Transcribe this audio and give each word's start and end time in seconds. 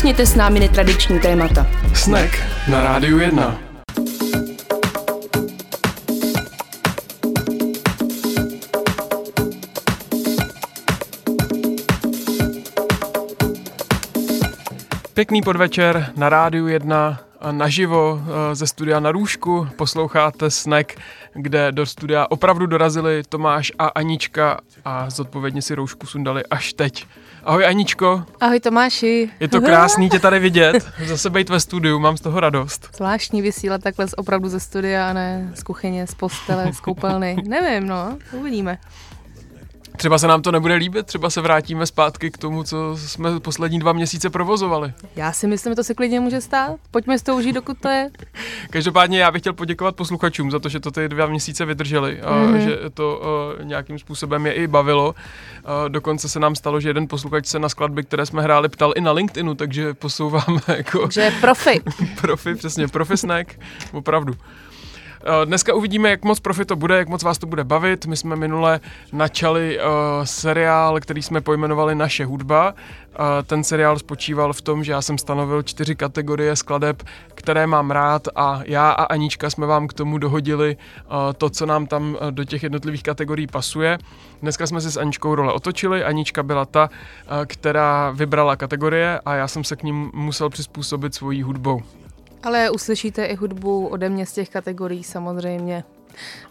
Nakousněte 0.00 0.26
s 0.26 0.34
námi 0.34 0.60
netradiční 0.60 1.20
témata. 1.20 1.66
Snack 1.94 2.36
na 2.68 2.82
Rádiu 2.82 3.18
1. 3.18 3.58
Pěkný 15.14 15.42
podvečer 15.42 16.12
na 16.16 16.28
Rádiu 16.28 16.66
1 16.66 17.20
naživo 17.50 18.22
eh, 18.22 18.54
ze 18.54 18.66
studia 18.66 19.00
na 19.00 19.12
růžku. 19.12 19.68
Posloucháte 19.76 20.50
Snack, 20.50 20.92
kde 21.34 21.72
do 21.72 21.86
studia 21.86 22.26
opravdu 22.30 22.66
dorazili 22.66 23.22
Tomáš 23.28 23.72
a 23.78 23.86
Anička 23.86 24.60
a 24.84 25.10
zodpovědně 25.10 25.62
si 25.62 25.74
roušku 25.74 26.06
sundali 26.06 26.42
až 26.50 26.72
teď. 26.72 27.06
Ahoj 27.44 27.66
Aničko. 27.66 28.24
Ahoj 28.40 28.60
Tomáši. 28.60 29.30
Je 29.40 29.48
to 29.48 29.60
krásný 29.60 30.10
tě 30.10 30.18
tady 30.18 30.38
vidět, 30.38 30.88
zase 31.06 31.30
být 31.30 31.48
ve 31.48 31.60
studiu, 31.60 31.98
mám 31.98 32.16
z 32.16 32.20
toho 32.20 32.40
radost. 32.40 32.88
Zvláštní 32.96 33.42
vysílat 33.42 33.82
takhle 33.82 34.06
opravdu 34.16 34.48
ze 34.48 34.60
studia 34.60 35.10
a 35.10 35.12
ne 35.12 35.50
z 35.54 35.62
kuchyně, 35.62 36.06
z 36.06 36.14
postele, 36.14 36.72
z 36.72 36.80
koupelny. 36.80 37.36
Nevím, 37.48 37.88
no, 37.88 38.18
uvidíme. 38.32 38.78
Třeba 40.00 40.18
se 40.18 40.26
nám 40.26 40.42
to 40.42 40.52
nebude 40.52 40.74
líbit, 40.74 41.06
třeba 41.06 41.30
se 41.30 41.40
vrátíme 41.40 41.86
zpátky 41.86 42.30
k 42.30 42.38
tomu, 42.38 42.64
co 42.64 42.96
jsme 42.96 43.40
poslední 43.40 43.78
dva 43.78 43.92
měsíce 43.92 44.30
provozovali. 44.30 44.92
Já 45.16 45.32
si 45.32 45.46
myslím, 45.46 45.72
že 45.72 45.76
to 45.76 45.84
se 45.84 45.94
klidně 45.94 46.20
může 46.20 46.40
stát. 46.40 46.76
Pojďme 46.90 47.18
s 47.18 47.22
to 47.22 47.36
užít, 47.36 47.54
dokud 47.54 47.78
to 47.78 47.88
je. 47.88 48.10
Každopádně 48.70 49.20
já 49.20 49.30
bych 49.30 49.42
chtěl 49.42 49.52
poděkovat 49.52 49.96
posluchačům 49.96 50.50
za 50.50 50.58
to, 50.58 50.68
že 50.68 50.80
to 50.80 50.90
ty 50.90 51.08
dva 51.08 51.26
měsíce 51.26 51.64
vydrželi, 51.64 52.20
mm-hmm. 52.22 52.56
že 52.56 52.78
to 52.94 53.20
nějakým 53.62 53.98
způsobem 53.98 54.46
je 54.46 54.52
i 54.52 54.66
bavilo. 54.66 55.14
Dokonce 55.88 56.28
se 56.28 56.40
nám 56.40 56.54
stalo, 56.54 56.80
že 56.80 56.88
jeden 56.88 57.08
posluchač 57.08 57.46
se 57.46 57.58
na 57.58 57.68
skladby, 57.68 58.02
které 58.02 58.26
jsme 58.26 58.42
hráli, 58.42 58.68
ptal 58.68 58.92
i 58.96 59.00
na 59.00 59.12
LinkedInu, 59.12 59.54
takže 59.54 59.94
posouváme 59.94 60.60
jako... 60.76 61.08
Že 61.10 61.32
profi. 61.40 61.80
profi, 62.20 62.54
přesně, 62.54 62.88
profisnek, 62.88 63.60
opravdu. 63.92 64.34
Eh, 65.24 65.46
dneska 65.46 65.74
uvidíme, 65.74 66.10
jak 66.10 66.24
moc 66.24 66.40
profit 66.40 66.68
to 66.68 66.76
bude, 66.76 66.96
jak 66.96 67.08
moc 67.08 67.22
vás 67.22 67.38
to 67.38 67.46
bude 67.46 67.64
bavit. 67.64 68.06
My 68.06 68.16
jsme 68.16 68.36
minule 68.36 68.80
načali 69.12 69.78
uh, 69.78 69.84
seriál, 70.24 71.00
který 71.00 71.22
jsme 71.22 71.40
pojmenovali 71.40 71.94
Naše 71.94 72.24
hudba. 72.24 72.74
Uh, 72.74 73.24
ten 73.46 73.64
seriál 73.64 73.98
spočíval 73.98 74.52
v 74.52 74.62
tom, 74.62 74.84
že 74.84 74.92
já 74.92 75.02
jsem 75.02 75.18
stanovil 75.18 75.62
čtyři 75.62 75.94
kategorie 75.94 76.56
skladeb, 76.56 77.02
které 77.34 77.66
mám 77.66 77.90
rád 77.90 78.28
a 78.36 78.60
já 78.64 78.90
a 78.90 79.04
Anička 79.04 79.50
jsme 79.50 79.66
vám 79.66 79.86
k 79.86 79.92
tomu 79.92 80.18
dohodili 80.18 80.76
uh, 80.76 81.16
to, 81.36 81.50
co 81.50 81.66
nám 81.66 81.86
tam 81.86 82.16
do 82.30 82.44
těch 82.44 82.62
jednotlivých 82.62 83.02
kategorií 83.02 83.46
pasuje. 83.46 83.98
Dneska 84.42 84.66
jsme 84.66 84.80
si 84.80 84.90
s 84.90 84.96
Aničkou 84.96 85.34
role 85.34 85.52
otočili. 85.52 86.04
Anička 86.04 86.42
byla 86.42 86.64
ta, 86.64 86.90
která 87.46 88.10
vybrala 88.10 88.56
kategorie 88.56 89.20
a 89.24 89.34
já 89.34 89.48
jsem 89.48 89.64
se 89.64 89.76
k 89.76 89.82
ním 89.82 90.10
musel 90.14 90.50
přizpůsobit 90.50 91.14
svojí 91.14 91.42
hudbou. 91.42 91.82
Ale 92.42 92.70
uslyšíte 92.70 93.24
i 93.24 93.34
hudbu 93.34 93.86
ode 93.86 94.08
mě 94.08 94.26
z 94.26 94.32
těch 94.32 94.48
kategorií 94.48 95.04
samozřejmě. 95.04 95.84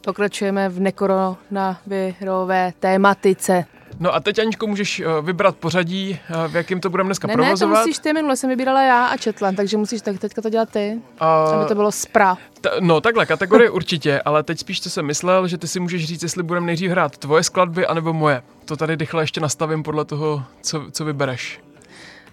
Pokračujeme 0.02 0.70
v 0.70 0.80
nekoronavirové 0.80 2.74
tématice. 2.80 3.66
No 4.00 4.16
a 4.16 4.20
teď, 4.20 4.40
Aničko, 4.40 4.68
můžeš 4.68 5.00
eh, 5.00 5.06
vybrat 5.22 5.58
pořadí, 5.58 6.20
eh, 6.30 6.48
v 6.48 6.56
jakém 6.56 6.80
to 6.80 6.90
budeme 6.90 7.08
dneska 7.08 7.28
ne, 7.28 7.34
provozovat. 7.34 7.72
Ne, 7.72 7.76
to 7.76 7.88
musíš 7.88 8.00
ty, 8.00 8.14
minule 8.14 8.36
jsem 8.36 8.50
vybírala 8.50 8.84
já 8.84 9.06
a 9.06 9.18
četla, 9.18 9.52
takže 9.52 9.78
musíš 9.78 10.02
tak 10.02 10.20
teďka 10.20 10.42
to 10.42 10.50
dělat 10.50 10.70
ty, 10.70 11.02
uh, 11.22 11.28
aby 11.28 11.66
to 11.66 11.76
bylo 11.76 11.92
spra. 11.92 12.38
T- 12.62 12.70
no 12.80 13.02
takhle, 13.02 13.26
kategorie 13.26 13.70
určitě, 13.80 14.22
ale 14.22 14.44
teď 14.44 14.60
spíš 14.60 14.82
co 14.82 14.90
jsem 14.90 15.06
myslel, 15.06 15.48
že 15.48 15.58
ty 15.58 15.68
si 15.68 15.80
můžeš 15.80 16.06
říct, 16.06 16.24
jestli 16.24 16.44
budeme 16.44 16.66
nejdřív 16.66 16.92
hrát 16.92 17.18
tvoje 17.18 17.44
skladby, 17.44 17.86
anebo 17.86 18.14
moje. 18.14 18.44
To 18.66 18.78
tady 18.78 18.96
rychle 18.96 19.24
ještě 19.24 19.42
nastavím 19.42 19.84
podle 19.84 20.06
toho, 20.06 20.44
co, 20.62 20.86
co 20.92 21.06
vybereš. 21.06 21.60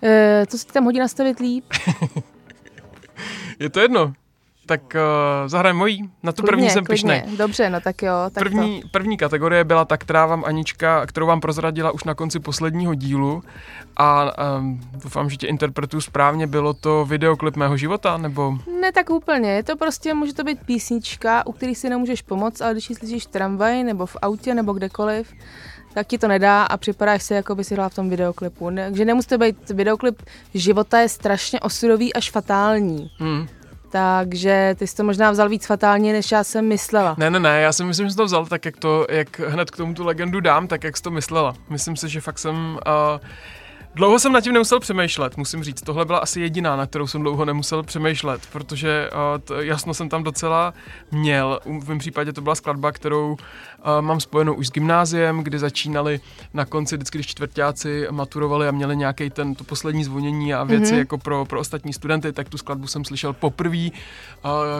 Uh, 0.00 0.10
to 0.50 0.58
si 0.58 0.66
tam 0.66 0.84
hodí 0.84 0.98
nastavit 0.98 1.38
líp. 1.38 1.64
Je 3.58 3.70
to 3.70 3.80
jedno. 3.80 4.12
Tak 4.66 4.80
uh, 4.94 5.48
zahrajeme 5.48 5.78
mojí. 5.78 6.10
Na 6.22 6.32
tu 6.32 6.42
klidně, 6.42 6.50
první 6.50 6.70
jsem 6.70 6.84
klidně. 6.84 6.94
pišnej. 6.94 7.36
Dobře, 7.36 7.70
no 7.70 7.80
tak 7.80 8.02
jo. 8.02 8.12
Tak 8.32 8.44
první, 8.44 8.82
to. 8.82 8.88
první 8.88 9.16
kategorie 9.16 9.64
byla 9.64 9.84
ta, 9.84 9.96
která 9.96 10.26
vám 10.26 10.44
Anička, 10.44 11.06
kterou 11.06 11.26
vám 11.26 11.40
prozradila 11.40 11.90
už 11.90 12.04
na 12.04 12.14
konci 12.14 12.40
posledního 12.40 12.94
dílu 12.94 13.42
a 13.96 14.30
um, 14.58 14.80
doufám, 15.04 15.30
že 15.30 15.36
tě 15.36 15.46
interpretuju 15.46 16.00
správně. 16.00 16.46
Bylo 16.46 16.74
to 16.74 17.04
videoklip 17.04 17.56
mého 17.56 17.76
života, 17.76 18.16
nebo? 18.16 18.58
Ne 18.80 18.92
tak 18.92 19.10
úplně. 19.10 19.50
Je 19.50 19.62
to 19.62 19.76
prostě, 19.76 20.14
může 20.14 20.34
to 20.34 20.44
být 20.44 20.58
písnička, 20.66 21.46
u 21.46 21.52
který 21.52 21.74
si 21.74 21.88
nemůžeš 21.88 22.22
pomoct, 22.22 22.60
ale 22.60 22.72
když 22.72 22.90
ji 22.90 22.96
slyšíš 22.96 23.26
v 23.26 23.30
tramvaji 23.30 23.84
nebo 23.84 24.06
v 24.06 24.16
autě 24.22 24.54
nebo 24.54 24.72
kdekoliv, 24.72 25.32
tak 25.96 26.06
ti 26.06 26.18
to 26.18 26.28
nedá 26.28 26.62
a 26.62 26.76
připadáš 26.76 27.22
se, 27.22 27.34
jako 27.34 27.54
by 27.54 27.64
si 27.64 27.74
hrál 27.74 27.88
v 27.88 27.94
tom 27.94 28.10
videoklipu. 28.10 28.70
Takže 28.74 29.04
nemusí 29.04 29.28
to 29.28 29.38
být 29.38 29.70
videoklip 29.70 30.22
života 30.54 31.00
je 31.00 31.08
strašně 31.08 31.60
osudový 31.60 32.14
až 32.14 32.30
fatální. 32.30 33.10
Hmm. 33.18 33.48
Takže 33.90 34.74
ty 34.78 34.86
jsi 34.86 34.96
to 34.96 35.04
možná 35.04 35.30
vzal 35.30 35.48
víc 35.48 35.66
fatálně, 35.66 36.12
než 36.12 36.32
já 36.32 36.44
jsem 36.44 36.68
myslela. 36.68 37.14
Ne, 37.18 37.30
ne, 37.30 37.40
ne, 37.40 37.60
já 37.60 37.72
si 37.72 37.84
myslím, 37.84 38.06
že 38.06 38.10
jsem 38.10 38.16
to 38.16 38.24
vzal 38.24 38.46
tak, 38.46 38.64
jak 38.64 38.76
to, 38.76 39.06
jak 39.10 39.40
hned 39.40 39.70
k 39.70 39.76
tomu 39.76 39.94
tu 39.94 40.04
legendu 40.04 40.40
dám, 40.40 40.68
tak 40.68 40.84
jak 40.84 40.96
jsi 40.96 41.02
to 41.02 41.10
myslela. 41.10 41.54
Myslím 41.68 41.96
si, 41.96 42.08
že 42.08 42.20
fakt 42.20 42.38
jsem 42.38 42.78
uh, 42.86 43.20
Dlouho 43.96 44.18
jsem 44.18 44.32
nad 44.32 44.40
tím 44.40 44.52
nemusel 44.52 44.80
přemýšlet, 44.80 45.36
musím 45.36 45.64
říct. 45.64 45.82
Tohle 45.82 46.04
byla 46.04 46.18
asi 46.18 46.40
jediná, 46.40 46.76
na 46.76 46.86
kterou 46.86 47.06
jsem 47.06 47.22
dlouho 47.22 47.44
nemusel 47.44 47.82
přemýšlet, 47.82 48.42
protože 48.52 49.10
uh, 49.12 49.42
to, 49.44 49.62
jasno 49.62 49.94
jsem 49.94 50.08
tam 50.08 50.22
docela 50.22 50.74
měl. 51.10 51.60
V 51.64 51.88
mém 51.88 51.98
případě 51.98 52.32
to 52.32 52.40
byla 52.40 52.54
skladba, 52.54 52.92
kterou 52.92 53.36
mám 54.00 54.20
spojenou 54.20 54.54
už 54.54 54.66
s 54.66 54.70
gymnáziem, 54.70 55.38
kdy 55.38 55.58
začínali 55.58 56.20
na 56.54 56.64
konci, 56.64 56.96
vždycky, 56.96 57.18
když 57.18 57.26
čtvrtáci 57.26 58.06
maturovali 58.10 58.68
a 58.68 58.70
měli 58.70 58.96
nějaký 58.96 59.30
ten 59.30 59.54
to 59.54 59.64
poslední 59.64 60.04
zvonění 60.04 60.54
a 60.54 60.64
věci 60.64 60.92
mm-hmm. 60.92 60.98
jako 60.98 61.18
pro, 61.18 61.44
pro 61.44 61.60
ostatní 61.60 61.92
studenty, 61.92 62.32
tak 62.32 62.48
tu 62.48 62.58
skladbu 62.58 62.86
jsem 62.86 63.04
slyšel 63.04 63.32
poprvé, 63.32 63.86
uh, 63.86 63.90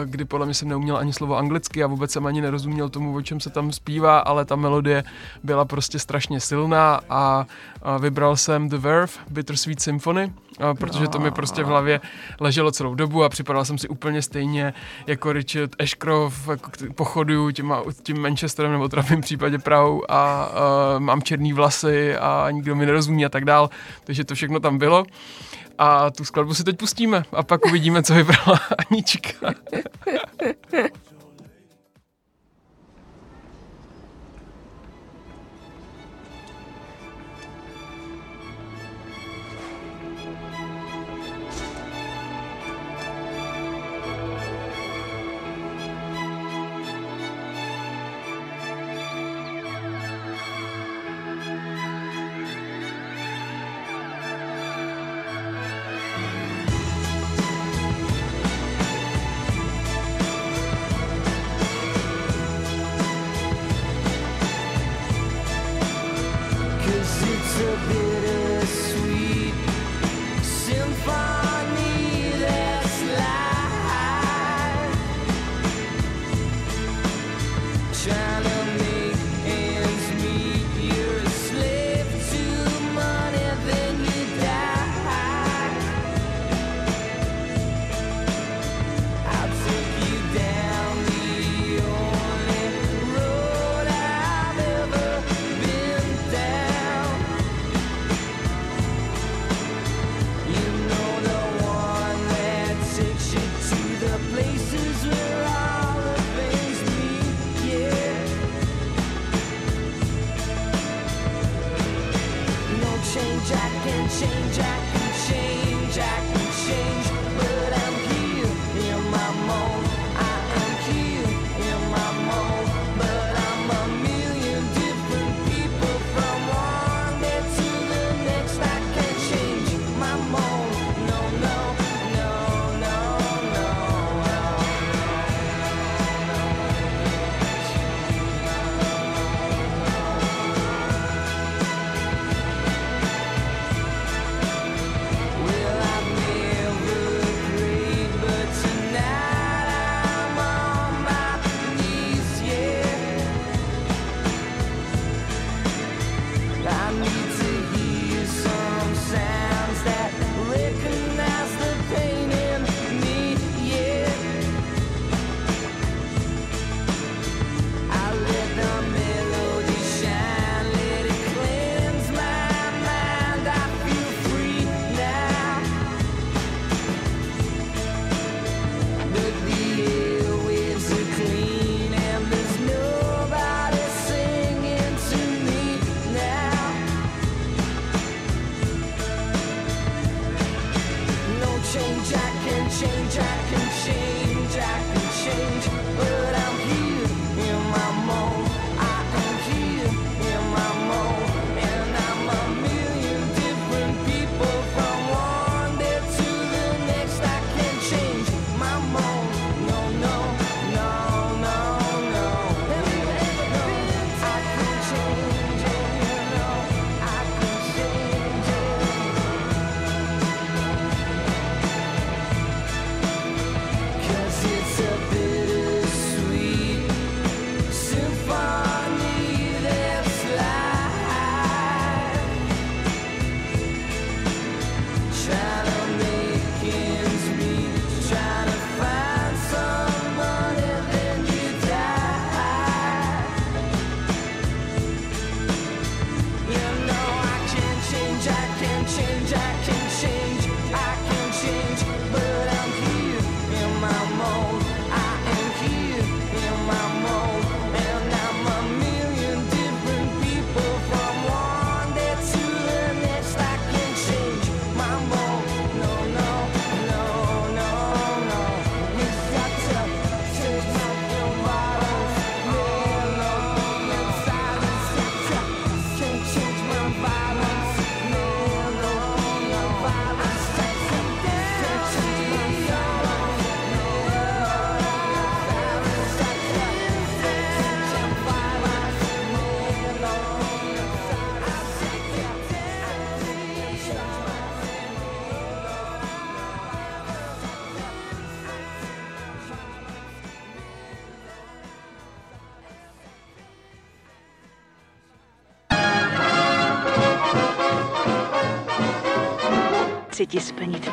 kdy 0.05 0.25
podle 0.25 0.45
mě 0.45 0.53
jsem 0.53 0.67
neuměl 0.67 0.97
ani 0.97 1.13
slovo 1.13 1.37
anglicky 1.37 1.83
a 1.83 1.87
vůbec 1.87 2.11
jsem 2.11 2.25
ani 2.25 2.41
nerozuměl 2.41 2.89
tomu, 2.89 3.15
o 3.15 3.21
čem 3.21 3.39
se 3.39 3.49
tam 3.49 3.71
zpívá, 3.71 4.19
ale 4.19 4.45
ta 4.45 4.55
melodie 4.55 5.03
byla 5.43 5.65
prostě 5.65 5.99
strašně 5.99 6.39
silná 6.39 6.99
a 7.09 7.45
uh, 7.85 8.01
vybral 8.01 8.37
jsem 8.37 8.69
The 8.69 8.77
Verve 8.77 9.13
Bittersweet 9.29 9.81
Symphony, 9.81 10.33
protože 10.79 11.07
to 11.07 11.19
mi 11.19 11.31
prostě 11.31 11.63
v 11.63 11.67
hlavě 11.67 12.01
leželo 12.39 12.71
celou 12.71 12.95
dobu 12.95 13.23
a 13.23 13.29
připadal 13.29 13.65
jsem 13.65 13.77
si 13.77 13.87
úplně 13.87 14.21
stejně 14.21 14.73
jako 15.07 15.33
Richard 15.33 15.71
Ashcroft, 15.79 16.47
jako 16.47 16.71
pochodu 16.95 17.51
těma, 17.51 17.83
tím 18.03 18.21
Manchesterem 18.21 18.71
nebo 18.71 18.89
teda 18.89 19.01
v 19.01 19.09
mém 19.09 19.21
případě 19.21 19.57
Prahou 19.57 20.11
a 20.11 20.49
uh, 20.49 20.99
mám 20.99 21.21
černý 21.21 21.53
vlasy 21.53 22.15
a 22.15 22.47
nikdo 22.51 22.75
mi 22.75 22.85
nerozumí 22.85 23.25
a 23.25 23.29
tak 23.29 23.45
dál, 23.45 23.69
takže 24.03 24.23
to 24.23 24.35
všechno 24.35 24.59
tam 24.59 24.77
bylo. 24.77 25.05
A 25.77 26.11
tu 26.11 26.25
skladbu 26.25 26.53
si 26.53 26.63
teď 26.63 26.77
pustíme 26.77 27.23
a 27.31 27.43
pak 27.43 27.65
uvidíme, 27.65 28.03
co 28.03 28.13
vybrala 28.13 28.59
Anička. 28.91 29.53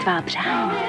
Tvá 0.05 0.23
přání. 0.23 0.84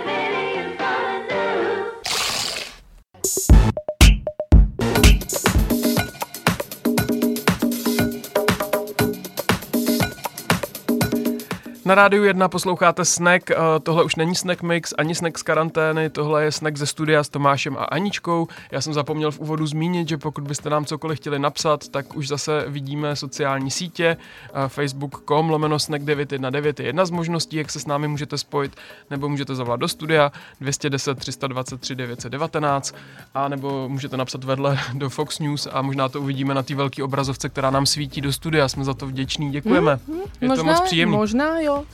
Na 11.95 12.01
rádiu 12.01 12.23
1 12.23 12.49
posloucháte 12.49 13.05
Snack, 13.05 13.51
eh, 13.51 13.55
tohle 13.83 14.03
už 14.03 14.15
není 14.15 14.35
Snack 14.35 14.61
Mix, 14.61 14.93
ani 14.97 15.15
Snack 15.15 15.37
z 15.37 15.43
karantény, 15.43 16.09
tohle 16.09 16.43
je 16.43 16.51
Snack 16.51 16.77
ze 16.77 16.85
studia 16.85 17.23
s 17.23 17.29
Tomášem 17.29 17.77
a 17.77 17.83
Aničkou. 17.83 18.47
Já 18.71 18.81
jsem 18.81 18.93
zapomněl 18.93 19.31
v 19.31 19.39
úvodu 19.39 19.67
zmínit, 19.67 20.09
že 20.09 20.17
pokud 20.17 20.43
byste 20.43 20.69
nám 20.69 20.85
cokoliv 20.85 21.19
chtěli 21.19 21.39
napsat, 21.39 21.87
tak 21.87 22.15
už 22.15 22.27
zase 22.27 22.65
vidíme 22.67 23.15
sociální 23.15 23.71
sítě, 23.71 24.17
eh, 24.17 24.67
facebook.com 24.67 25.49
lomeno 25.49 25.79
snack 25.79 26.03
919 26.03 26.79
je 26.79 26.85
jedna 26.85 27.05
z 27.05 27.11
možností, 27.11 27.57
jak 27.57 27.71
se 27.71 27.79
s 27.79 27.85
námi 27.85 28.07
můžete 28.07 28.37
spojit, 28.37 28.75
nebo 29.09 29.29
můžete 29.29 29.55
zavolat 29.55 29.79
do 29.79 29.87
studia 29.87 30.31
210 30.61 31.19
323 31.19 31.95
919, 31.95 32.95
a 33.33 33.47
nebo 33.47 33.89
můžete 33.89 34.17
napsat 34.17 34.43
vedle 34.43 34.79
do 34.93 35.09
Fox 35.09 35.39
News 35.39 35.67
a 35.71 35.81
možná 35.81 36.09
to 36.09 36.21
uvidíme 36.21 36.53
na 36.53 36.63
té 36.63 36.75
velké 36.75 37.03
obrazovce, 37.03 37.49
která 37.49 37.69
nám 37.69 37.85
svítí 37.85 38.21
do 38.21 38.33
studia. 38.33 38.67
Jsme 38.67 38.83
za 38.83 38.93
to 38.93 39.07
vděční, 39.07 39.51
děkujeme. 39.51 39.99
Hmm, 40.07 40.19
je 40.41 40.47
možná, 40.47 40.55
to 40.55 40.63
moc 40.63 40.81
příjemné. 40.81 41.17
Možná, 41.17 41.59
jo. 41.59 41.84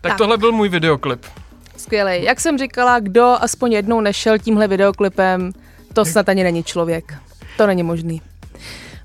Tak, 0.00 0.10
tak 0.12 0.18
tohle 0.18 0.38
byl 0.38 0.52
můj 0.52 0.68
videoklip. 0.68 1.26
Skvělý. 1.76 2.24
Jak 2.24 2.40
jsem 2.40 2.58
říkala, 2.58 3.00
kdo 3.00 3.36
aspoň 3.40 3.72
jednou 3.72 4.00
nešel 4.00 4.38
tímhle 4.38 4.68
videoklipem, 4.68 5.52
to 5.92 6.04
snad 6.04 6.28
ani 6.28 6.42
není 6.42 6.62
člověk. 6.64 7.14
To 7.56 7.66
není 7.66 7.82
možný. 7.82 8.22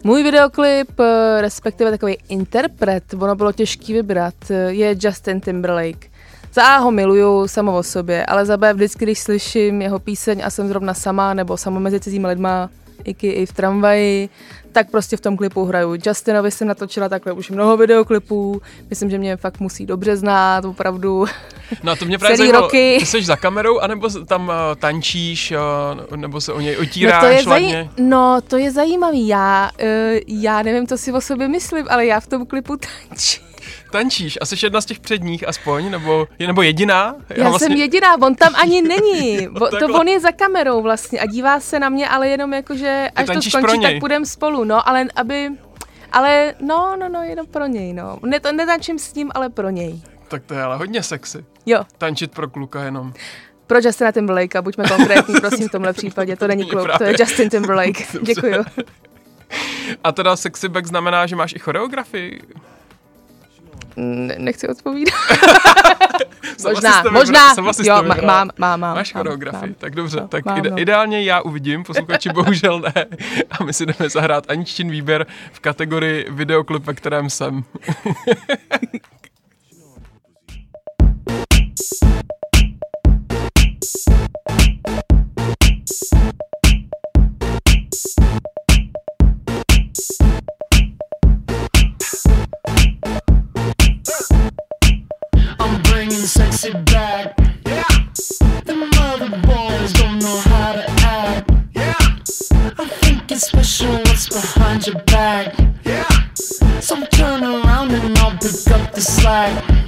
Můj 0.03 0.23
videoklip, 0.23 0.99
eh, 0.99 1.41
respektive 1.41 1.91
takový 1.91 2.17
interpret, 2.29 3.03
ono 3.13 3.35
bylo 3.35 3.51
těžký 3.51 3.93
vybrat, 3.93 4.33
eh, 4.49 4.53
je 4.53 4.95
Justin 5.03 5.41
Timberlake. 5.41 6.09
Za 6.53 6.63
A 6.63 6.77
ho 6.77 6.91
miluju 6.91 7.47
samo 7.47 7.77
o 7.77 7.83
sobě, 7.83 8.25
ale 8.25 8.45
za 8.45 8.57
B 8.57 8.73
vždycky, 8.73 9.05
když 9.05 9.19
slyším 9.19 9.81
jeho 9.81 9.99
píseň 9.99 10.41
a 10.45 10.49
jsem 10.49 10.67
zrovna 10.67 10.93
sama 10.93 11.33
nebo 11.33 11.57
sama 11.57 11.79
mezi 11.79 11.99
cizíma 11.99 12.29
lidma, 12.29 12.69
i, 13.03 13.27
i 13.27 13.45
v 13.45 13.53
tramvaji, 13.53 14.29
tak 14.71 14.91
prostě 14.91 15.17
v 15.17 15.21
tom 15.21 15.37
klipu 15.37 15.65
hraju. 15.65 15.97
Justinovi 16.05 16.51
jsem 16.51 16.67
natočila 16.67 17.09
takhle 17.09 17.31
už 17.33 17.49
mnoho 17.49 17.77
videoklipů, 17.77 18.61
myslím, 18.89 19.09
že 19.09 19.17
mě 19.17 19.37
fakt 19.37 19.59
musí 19.59 19.85
dobře 19.85 20.17
znát, 20.17 20.65
opravdu. 20.65 21.25
No 21.83 21.91
a 21.91 21.95
to 21.95 22.05
mě 22.05 22.17
právě 22.17 22.37
zajímalo, 22.37 22.65
roky. 22.65 22.97
ty 22.99 23.05
jsi 23.05 23.23
za 23.23 23.35
kamerou, 23.35 23.79
anebo 23.79 24.09
tam 24.09 24.47
uh, 24.47 24.53
tančíš, 24.79 25.53
uh, 26.11 26.17
nebo 26.17 26.41
se 26.41 26.53
o 26.53 26.61
něj 26.61 26.77
otíráš 26.77 27.23
no 27.23 27.29
to 27.29 27.33
je 27.33 27.41
zaj- 27.43 27.89
No 27.97 28.41
to 28.47 28.57
je 28.57 28.71
zajímavý, 28.71 29.27
já, 29.27 29.69
uh, 29.83 29.87
já 30.27 30.61
nevím, 30.61 30.87
co 30.87 30.97
si 30.97 31.11
o 31.11 31.21
sobě 31.21 31.47
myslím, 31.47 31.85
ale 31.89 32.05
já 32.05 32.19
v 32.19 32.27
tom 32.27 32.45
klipu 32.45 32.77
tančím 33.09 33.48
tančíš 33.89 34.37
a 34.41 34.45
jsi 34.45 34.55
jedna 34.63 34.81
z 34.81 34.85
těch 34.85 34.99
předních 34.99 35.47
aspoň, 35.47 35.91
nebo, 35.91 36.27
nebo 36.47 36.61
jediná? 36.61 37.15
Já, 37.29 37.43
Já 37.43 37.49
vlastně... 37.49 37.67
jsem 37.67 37.77
jediná, 37.77 38.21
on 38.21 38.35
tam 38.35 38.55
ani 38.55 38.81
není. 38.87 39.47
no, 39.51 39.67
to 39.79 39.99
on 39.99 40.07
je 40.07 40.19
za 40.19 40.31
kamerou 40.31 40.81
vlastně 40.81 41.19
a 41.19 41.25
dívá 41.25 41.59
se 41.59 41.79
na 41.79 41.89
mě, 41.89 42.09
ale 42.09 42.27
jenom 42.27 42.53
jako, 42.53 42.75
že 42.75 43.09
až 43.15 43.25
to 43.25 43.41
skončí, 43.41 43.81
tak 43.81 43.99
půjdeme 43.99 44.25
spolu, 44.25 44.63
no, 44.63 44.89
ale 44.89 45.05
aby... 45.15 45.49
Ale 46.11 46.55
no, 46.61 46.95
no, 46.99 47.09
no, 47.09 47.23
jenom 47.23 47.45
pro 47.47 47.65
něj, 47.65 47.93
no. 47.93 48.19
Ne, 48.25 48.39
to, 48.39 48.51
netančím 48.51 48.99
s 48.99 49.13
ním, 49.13 49.31
ale 49.35 49.49
pro 49.49 49.69
něj. 49.69 50.01
Tak 50.27 50.43
to 50.45 50.53
je 50.53 50.63
ale 50.63 50.77
hodně 50.77 51.03
sexy. 51.03 51.45
Jo. 51.65 51.83
Tančit 51.97 52.31
pro 52.31 52.49
kluka 52.49 52.83
jenom. 52.83 53.13
Pro 53.67 53.79
Justina 53.83 54.11
Timberlake, 54.11 54.61
buďme 54.61 54.83
konkrétní, 54.87 55.35
prosím, 55.41 55.67
v 55.67 55.71
tomhle 55.71 55.93
případě, 55.93 56.35
to 56.35 56.47
není 56.47 56.65
kluk, 56.69 56.87
to 56.97 57.03
je 57.03 57.15
Justin 57.19 57.49
Timberlake. 57.49 58.21
Děkuju. 58.21 58.63
A 60.03 60.11
teda 60.11 60.35
sexy 60.35 60.69
back 60.69 60.85
znamená, 60.85 61.25
že 61.25 61.35
máš 61.35 61.53
i 61.53 61.59
choreografii? 61.59 62.41
Ne, 63.95 64.35
nechci 64.37 64.67
odpovídat. 64.67 65.13
možná, 66.63 67.03
možná, 67.11 67.55
jo, 67.83 68.03
má, 68.03 68.15
mám, 68.25 68.49
mám, 68.57 68.79
mám. 68.79 68.95
Máš 68.95 69.13
choreografii, 69.13 69.73
tak 69.73 69.95
dobře, 69.95 70.19
no, 70.21 70.27
tak 70.27 70.45
mám, 70.45 70.57
ide, 70.57 70.69
no. 70.69 70.79
ideálně 70.79 71.23
já 71.23 71.41
uvidím, 71.41 71.83
posluchači 71.83 72.29
bohužel 72.29 72.79
ne. 72.79 73.05
A 73.51 73.63
my 73.63 73.73
si 73.73 73.85
jdeme 73.85 74.09
zahrát 74.09 74.49
Aničtin 74.49 74.91
výběr 74.91 75.25
v 75.51 75.59
kategorii 75.59 76.25
videoklip, 76.29 76.85
ve 76.85 76.93
kterém 76.93 77.29
jsem. 77.29 77.63
Bye. 109.29 109.78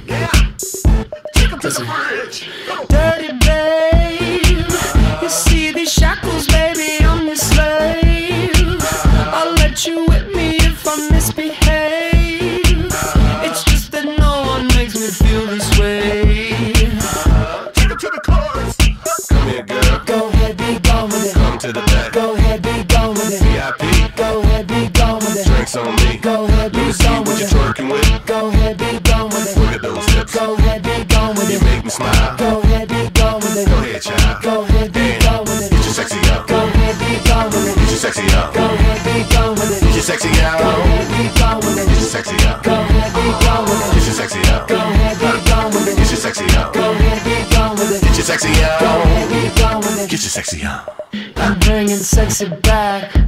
Sexy 50.32 50.62
up. 50.64 51.10
I'm 51.36 51.58
bringing 51.58 51.98
sexy 51.98 52.48
back. 52.48 53.21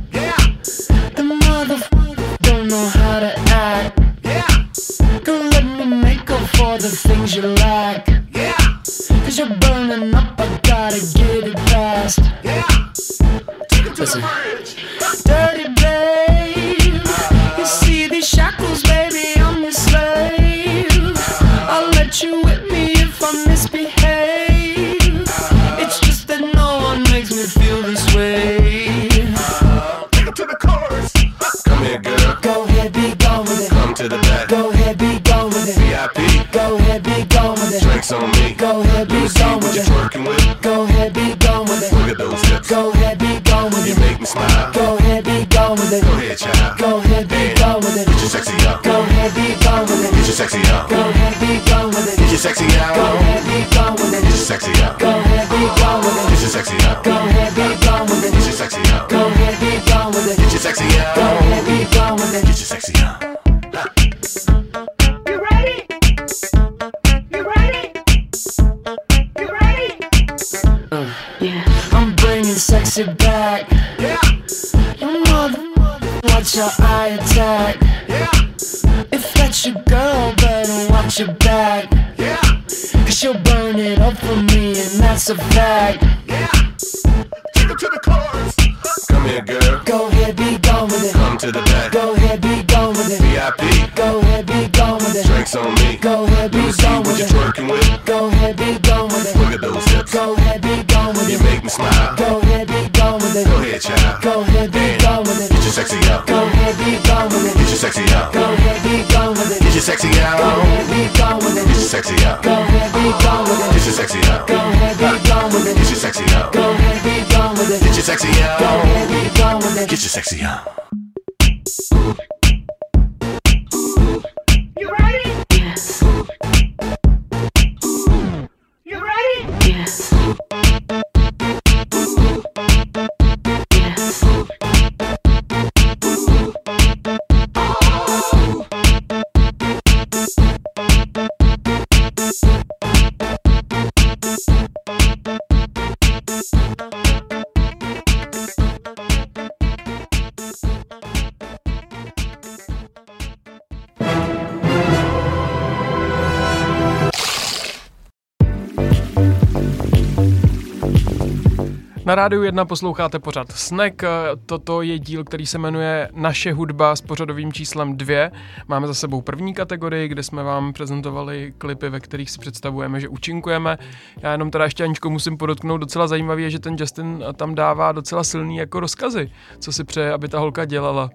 Na 162.15 162.23
rádiu 162.23 162.43
1 162.43 162.65
posloucháte 162.65 163.19
pořád 163.19 163.53
Snack. 163.53 164.03
Toto 164.47 164.83
je 164.83 164.99
díl, 164.99 165.25
který 165.25 165.47
se 165.47 165.59
jmenuje 165.59 166.09
Naše 166.13 166.53
hudba 166.53 166.97
s 166.97 167.01
pořadovým 167.01 167.53
číslem 167.53 167.97
2. 167.97 168.31
Máme 168.69 168.87
za 168.87 168.95
sebou 168.95 169.21
první 169.21 169.55
kategorii, 169.55 170.09
kde 170.09 170.23
jsme 170.23 170.43
vám 170.43 170.73
prezentovali 170.73 171.55
klipy, 171.59 171.89
ve 171.89 172.01
kterých 172.01 172.31
si 172.31 172.39
představujeme, 172.39 173.01
že 173.01 173.09
účinkujeme. 173.09 173.79
Já 174.17 174.33
jenom 174.33 174.51
teda 174.51 174.65
ještě 174.65 174.85
Aničko 174.85 175.11
musím 175.11 175.37
podotknout, 175.37 175.79
docela 175.79 176.07
zajímavý 176.07 176.43
je, 176.43 176.51
že 176.51 176.59
ten 176.59 176.77
Justin 176.79 177.25
tam 177.37 177.55
dává 177.55 177.93
docela 177.93 178.25
silný 178.25 178.57
jako 178.57 178.81
rozkazy, 178.81 179.31
co 179.59 179.73
si 179.73 179.85
přeje, 179.85 180.13
aby 180.13 180.29
ta 180.29 180.39
holka 180.39 180.65
dělala. 180.65 181.11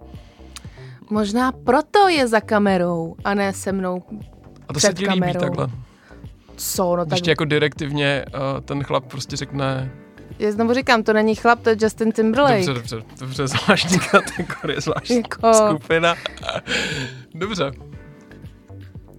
Možná 1.10 1.52
proto 1.52 2.08
je 2.08 2.28
za 2.28 2.42
kamerou 2.42 3.16
a 3.24 3.34
ne 3.34 3.54
se 3.54 3.72
mnou. 3.72 4.04
A 4.68 4.74
to 4.74 4.80
se 4.80 4.88
Před 4.88 4.98
ti 4.98 5.04
líbí 5.04 5.20
kamerou. 5.20 5.40
takhle. 5.40 5.68
Co, 6.56 6.96
no 6.96 7.06
tak 7.06 7.08
Když 7.08 7.22
ti 7.22 7.30
jako 7.30 7.46
direktivně 7.46 8.26
uh, 8.28 8.62
ten 8.62 8.84
chlap 8.84 9.06
prostě 9.06 9.36
řekne, 9.36 9.92
já 10.40 10.52
znovu 10.52 10.74
říkám, 10.74 11.04
to 11.04 11.14
není 11.14 11.36
chlap, 11.36 11.60
to 11.62 11.70
je 11.70 11.76
Justin 11.82 12.12
Timberlake. 12.12 12.66
dobře, 12.66 12.96
dobře, 12.96 13.04
dobře, 13.20 13.48
zvláštní 13.48 14.00
kategorie, 14.12 14.82
zvláštní 14.82 15.16
Jako- 15.18 15.54
skupina. 15.54 16.16
Dobře, 17.36 17.72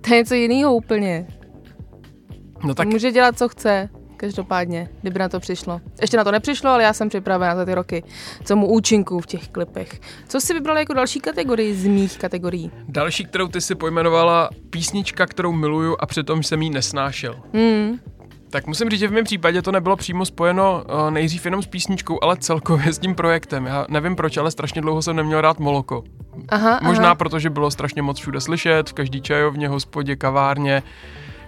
To 0.00 0.10
je 0.14 0.18
něco 0.18 0.34
jiného 0.34 0.74
úplně. 0.74 1.26
no 2.64 2.74
Tak... 2.74 2.88
Může 2.88 3.12
dělat, 3.12 3.38
co 3.38 3.48
chce, 3.48 3.88
každopádně, 4.16 4.88
kdyby 5.00 5.18
na 5.18 5.28
to 5.28 5.40
přišlo. 5.40 5.80
Ještě 6.00 6.16
na 6.16 6.24
to 6.24 6.30
nepřišlo, 6.30 6.70
ale 6.70 6.82
já 6.82 6.92
jsem 6.92 7.08
připravená 7.08 7.56
za 7.56 7.64
ty 7.64 7.74
roky, 7.74 8.02
co 8.44 8.56
mu 8.56 8.66
účinků 8.68 9.20
v 9.20 9.26
těch 9.26 9.48
klipech. 9.48 10.00
Co 10.28 10.40
jsi 10.40 10.54
vybral 10.54 10.78
jako 10.78 10.94
další 10.94 11.20
kategorii 11.20 11.74
z 11.74 11.86
mých 11.86 12.18
kategorií? 12.18 12.70
Další, 12.88 13.24
kterou 13.24 13.48
ty 13.48 13.60
si 13.60 13.74
pojmenovala 13.74 14.50
písnička, 14.70 15.26
kterou 15.26 15.52
miluju 15.52 15.96
a 16.00 16.06
přitom 16.06 16.42
jsem 16.42 16.62
jí 16.62 16.70
nesnášel. 16.70 17.34
Hmm. 17.54 17.98
Tak 18.50 18.66
musím 18.66 18.90
říct, 18.90 19.00
že 19.00 19.08
v 19.08 19.12
mém 19.12 19.24
případě 19.24 19.62
to 19.62 19.72
nebylo 19.72 19.96
přímo 19.96 20.24
spojeno 20.24 20.84
uh, 21.04 21.10
nejdřív 21.10 21.44
jenom 21.44 21.62
s 21.62 21.66
písničkou, 21.66 22.18
ale 22.22 22.36
celkově 22.36 22.92
s 22.92 22.98
tím 22.98 23.14
projektem. 23.14 23.66
Já 23.66 23.86
nevím 23.88 24.16
proč, 24.16 24.36
ale 24.36 24.50
strašně 24.50 24.80
dlouho 24.80 25.02
jsem 25.02 25.16
neměl 25.16 25.40
rád 25.40 25.58
Moloko. 25.58 26.04
Aha, 26.48 26.80
Možná 26.82 27.04
aha. 27.04 27.14
protože 27.14 27.50
bylo 27.50 27.70
strašně 27.70 28.02
moc 28.02 28.18
všude 28.20 28.40
slyšet, 28.40 28.90
v 28.90 28.92
každý 28.92 29.22
čajovně, 29.22 29.68
hospodě, 29.68 30.16
kavárně, 30.16 30.82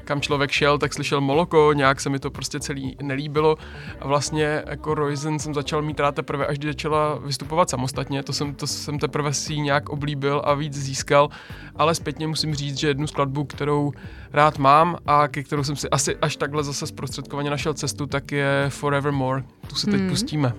kam 0.04 0.20
člověk 0.20 0.50
šel, 0.50 0.78
tak 0.78 0.94
slyšel 0.94 1.20
Moloko, 1.20 1.72
nějak 1.72 2.00
se 2.00 2.10
mi 2.10 2.18
to 2.18 2.30
prostě 2.30 2.60
celý 2.60 2.96
nelíbilo 3.02 3.56
a 4.00 4.06
vlastně 4.06 4.62
jako 4.66 4.94
Roizen 4.94 5.38
jsem 5.38 5.54
začal 5.54 5.82
mít 5.82 6.00
rád 6.00 6.14
teprve, 6.14 6.46
až 6.46 6.58
když 6.58 6.70
začala 6.70 7.18
vystupovat 7.18 7.70
samostatně, 7.70 8.22
to 8.22 8.32
jsem, 8.32 8.54
to 8.54 8.66
jsem 8.66 8.98
teprve 8.98 9.34
si 9.34 9.56
nějak 9.56 9.88
oblíbil 9.88 10.42
a 10.44 10.54
víc 10.54 10.74
získal, 10.74 11.28
ale 11.76 11.94
zpětně 11.94 12.26
musím 12.26 12.54
říct, 12.54 12.78
že 12.78 12.88
jednu 12.88 13.06
skladbu, 13.06 13.44
kterou 13.44 13.92
rád 14.32 14.58
mám 14.58 14.96
a 15.06 15.28
ke 15.28 15.42
kterou 15.42 15.64
jsem 15.64 15.76
si 15.76 15.88
asi 15.90 16.16
až 16.16 16.36
takhle 16.36 16.64
zase 16.64 16.86
zprostředkovaně 16.86 17.50
našel 17.50 17.74
cestu, 17.74 18.06
tak 18.06 18.32
je 18.32 18.66
Forevermore, 18.68 19.42
tu 19.66 19.74
si 19.74 19.86
teď 19.86 20.00
Hmm. 20.00 20.10
pustíme. 20.10 20.52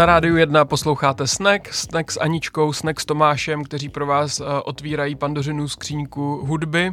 Na 0.00 0.06
rádiu 0.06 0.36
1 0.36 0.64
posloucháte 0.64 1.26
Snack, 1.26 1.74
Snack 1.74 2.10
s 2.10 2.20
Aničkou, 2.20 2.72
Snack 2.72 3.00
s 3.00 3.04
Tomášem, 3.04 3.64
kteří 3.64 3.88
pro 3.88 4.06
vás 4.06 4.40
uh, 4.40 4.46
otvírají 4.64 5.14
pandořinu 5.14 5.68
skříňku 5.68 6.46
hudby 6.46 6.92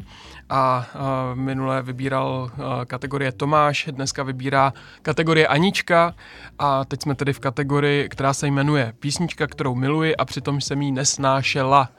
a 0.50 0.88
uh, 0.96 1.40
minule 1.40 1.82
vybíral 1.82 2.52
uh, 2.58 2.86
kategorie 2.86 3.32
Tomáš, 3.32 3.90
dneska 3.92 4.24
vybírá 4.24 4.74
kategorie 5.02 5.48
Anička 5.48 6.16
a 6.60 6.86
teď 6.86 7.02
jsme 7.02 7.16
tedy 7.16 7.34
v 7.34 7.40
kategorii, 7.40 8.10
která 8.10 8.34
se 8.34 8.48
jmenuje 8.48 8.94
Písnička, 9.00 9.48
kterou 9.48 9.76
miluji 9.76 10.16
a 10.16 10.26
přitom 10.26 10.62
jsem 10.62 10.82
jí 10.82 10.92
nesnášela. 10.92 11.90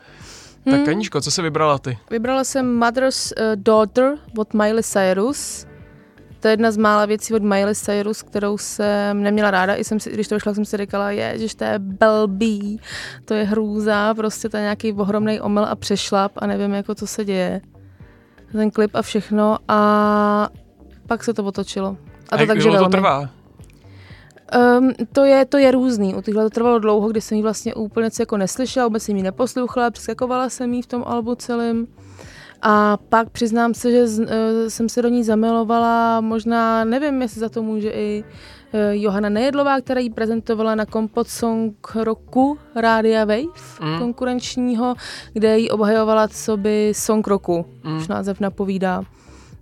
Hmm. 0.67 0.79
Tak 0.79 0.89
Aničko, 0.89 1.21
co 1.21 1.31
se 1.31 1.43
vybrala 1.43 1.79
ty? 1.79 1.99
Vybrala 2.11 2.45
jsem 2.45 2.77
Mother's 2.77 3.33
uh, 3.33 3.57
Daughter 3.57 4.19
od 4.37 4.55
Miley 4.55 4.83
Cyrus. 4.83 5.68
To 6.41 6.49
je 6.49 6.53
jedna 6.53 6.71
z 6.71 6.77
mála 6.77 7.07
věcí 7.07 7.35
od 7.35 7.43
Miley 7.43 7.75
Cyrus, 7.75 8.23
kterou 8.23 8.59
jsem 8.59 9.23
neměla 9.23 9.51
ráda. 9.51 9.75
I 9.75 9.85
jsem 9.85 10.01
si, 10.01 10.11
když 10.11 10.29
to 10.29 10.35
vyšla, 10.35 10.55
jsem 10.55 10.65
si 10.65 10.77
říkala, 10.77 11.11
je, 11.11 11.39
že 11.39 11.57
to 11.57 11.65
je 11.65 11.79
blbý, 11.79 12.81
to 13.25 13.35
je 13.35 13.45
hrůza, 13.45 14.15
prostě 14.15 14.49
to 14.49 14.57
je 14.57 14.63
nějaký 14.63 14.93
ohromný 14.93 15.41
omyl 15.41 15.65
a 15.65 15.75
přešlap 15.75 16.33
a 16.37 16.47
nevím, 16.47 16.75
jako 16.75 16.95
co 16.95 17.07
se 17.07 17.25
děje. 17.25 17.61
Ten 18.53 18.71
klip 18.71 18.91
a 18.95 19.03
všechno 19.03 19.59
a 19.69 20.49
pak 21.07 21.25
se 21.25 21.35
to 21.35 21.45
otočilo. 21.45 21.97
A 22.31 22.37
to 22.37 22.47
takže 22.47 22.69
dlouho 22.69 22.85
to 22.85 22.91
trvá? 22.91 23.31
Um, 24.79 24.93
to, 25.13 25.25
je, 25.25 25.45
to 25.45 25.59
je 25.59 25.71
různý. 25.71 26.15
U 26.15 26.23
tyhle 26.23 26.45
to 26.45 26.51
trvalo 26.51 26.79
dlouho, 26.79 27.09
kdy 27.09 27.21
jsem 27.21 27.37
ji 27.37 27.43
vlastně 27.43 27.75
úplně 27.75 28.11
jako 28.21 28.37
neslyšela, 28.37 28.87
vůbec 28.87 29.03
jsem 29.03 29.17
ji 29.17 29.23
neposlouchala, 29.23 29.91
přeskakovala 29.91 30.49
jsem 30.49 30.75
ji 30.75 30.83
v 30.83 30.87
tom 30.87 31.05
albu 31.07 31.35
celém. 31.35 31.87
A 32.63 32.99
pak 33.09 33.31
přiznám 33.31 33.75
se, 33.75 33.91
že 33.91 34.09
z, 34.09 34.19
uh, 34.21 34.27
jsem 34.69 34.89
se 34.89 35.03
do 35.03 35.09
ní 35.09 35.25
zamilovala, 35.25 36.21
možná, 36.21 36.85
nevím, 36.85 37.23
jestli 37.23 37.41
za 37.41 37.49
to 37.49 37.63
může 37.63 37.91
i 37.91 38.25
uh, 38.75 38.81
Johana 38.91 39.29
Nejedlová, 39.29 39.81
která 39.81 40.01
ji 40.01 40.11
prezentovala 40.11 40.75
na 40.75 40.87
Kompot 40.87 41.29
Song 41.29 41.95
roku 41.95 42.59
Rádia 42.75 43.25
Wave 43.25 43.79
Mm. 43.81 43.99
konkurenčního, 43.99 44.95
kde 45.33 45.59
ji 45.59 45.71
obhajovala 45.71 46.29
co 46.29 46.57
by 46.57 46.93
Song 46.97 47.27
roku, 47.27 47.67
Mm. 47.85 47.97
už 47.97 48.09
název 48.09 48.41
napovídá. 48.41 49.03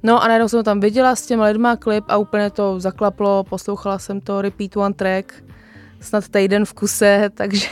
No 0.03 0.23
a 0.23 0.29
najednou 0.29 0.49
jsem 0.49 0.59
to 0.59 0.63
tam 0.63 0.81
viděla 0.81 1.17
s 1.17 1.27
těma 1.27 1.45
lidma 1.45 1.77
klip 1.77 2.05
a 2.09 2.17
úplně 2.17 2.51
to 2.51 2.81
zaklaplo, 2.81 3.45
poslouchala 3.45 3.99
jsem 3.99 4.21
to 4.21 4.43
repeat 4.43 4.77
one 4.77 4.95
track, 4.95 5.33
snad 6.01 6.29
týden 6.29 6.65
v 6.65 6.73
kuse, 6.73 7.31
takže 7.35 7.69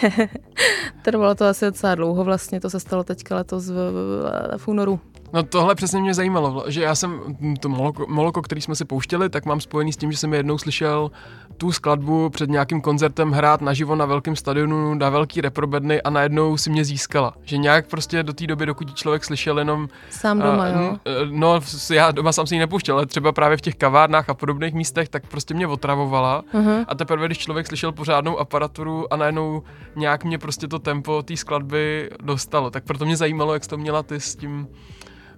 trvalo 1.02 1.34
to 1.34 1.44
asi 1.46 1.64
docela 1.64 1.94
dlouho 1.94 2.24
vlastně, 2.24 2.60
to 2.60 2.70
se 2.70 2.80
stalo 2.80 3.04
teďka 3.04 3.36
letos 3.36 3.70
v, 3.70 3.74
v, 3.74 4.58
v 4.58 4.68
únoru. 4.68 5.00
No 5.34 5.42
tohle 5.42 5.74
přesně 5.74 6.00
mě 6.00 6.14
zajímalo, 6.14 6.64
že 6.66 6.82
já 6.82 6.94
jsem 6.94 7.20
to 7.60 7.68
moloko, 7.68 8.06
moloko, 8.08 8.42
který 8.42 8.60
jsme 8.60 8.74
si 8.74 8.84
pouštěli, 8.84 9.30
tak 9.30 9.44
mám 9.46 9.60
spojený 9.60 9.92
s 9.92 9.96
tím, 9.96 10.12
že 10.12 10.18
jsem 10.18 10.34
jednou 10.34 10.58
slyšel 10.58 11.10
tu 11.56 11.72
skladbu 11.72 12.30
před 12.30 12.50
nějakým 12.50 12.80
koncertem 12.80 13.30
hrát 13.32 13.60
naživo 13.60 13.96
na 13.96 14.06
velkém 14.06 14.36
stadionu, 14.36 14.94
na 14.94 15.10
velký 15.10 15.40
reprobedny 15.40 16.02
a 16.02 16.10
najednou 16.10 16.56
si 16.56 16.70
mě 16.70 16.84
získala. 16.84 17.34
Že 17.42 17.56
nějak 17.56 17.86
prostě 17.86 18.22
do 18.22 18.32
té 18.32 18.46
doby, 18.46 18.66
dokud 18.66 18.94
člověk 18.94 19.24
slyšel 19.24 19.58
jenom... 19.58 19.88
Sám 20.10 20.38
doma, 20.38 20.62
a, 20.64 20.66
jo. 20.68 20.78
n- 20.78 20.98
eh, 21.04 21.10
No, 21.30 21.60
já 21.92 22.10
doma 22.10 22.32
jsem 22.32 22.46
si 22.46 22.54
ji 22.54 22.58
nepouštěl, 22.58 22.96
ale 22.96 23.06
třeba 23.06 23.32
právě 23.32 23.56
v 23.56 23.60
těch 23.60 23.74
kavárnách 23.74 24.28
a 24.28 24.34
podobných 24.34 24.74
místech, 24.74 25.08
tak 25.08 25.26
prostě 25.26 25.54
mě 25.54 25.66
otravovala. 25.66 26.42
Uh-huh. 26.54 26.84
A 26.88 26.94
teprve, 26.94 27.26
když 27.26 27.38
člověk 27.38 27.66
slyšel 27.66 27.92
pořádnou 27.92 28.38
aparaturu 28.38 29.12
a 29.12 29.16
najednou 29.16 29.62
nějak 29.96 30.24
mě 30.24 30.38
prostě 30.38 30.68
to 30.68 30.78
tempo 30.78 31.22
té 31.22 31.36
skladby 31.36 32.10
dostalo. 32.22 32.70
Tak 32.70 32.84
proto 32.84 33.04
mě 33.04 33.16
zajímalo, 33.16 33.54
jak 33.54 33.64
jsi 33.64 33.70
to 33.70 33.76
měla 33.78 34.02
ty 34.02 34.20
s 34.20 34.36
tím, 34.36 34.68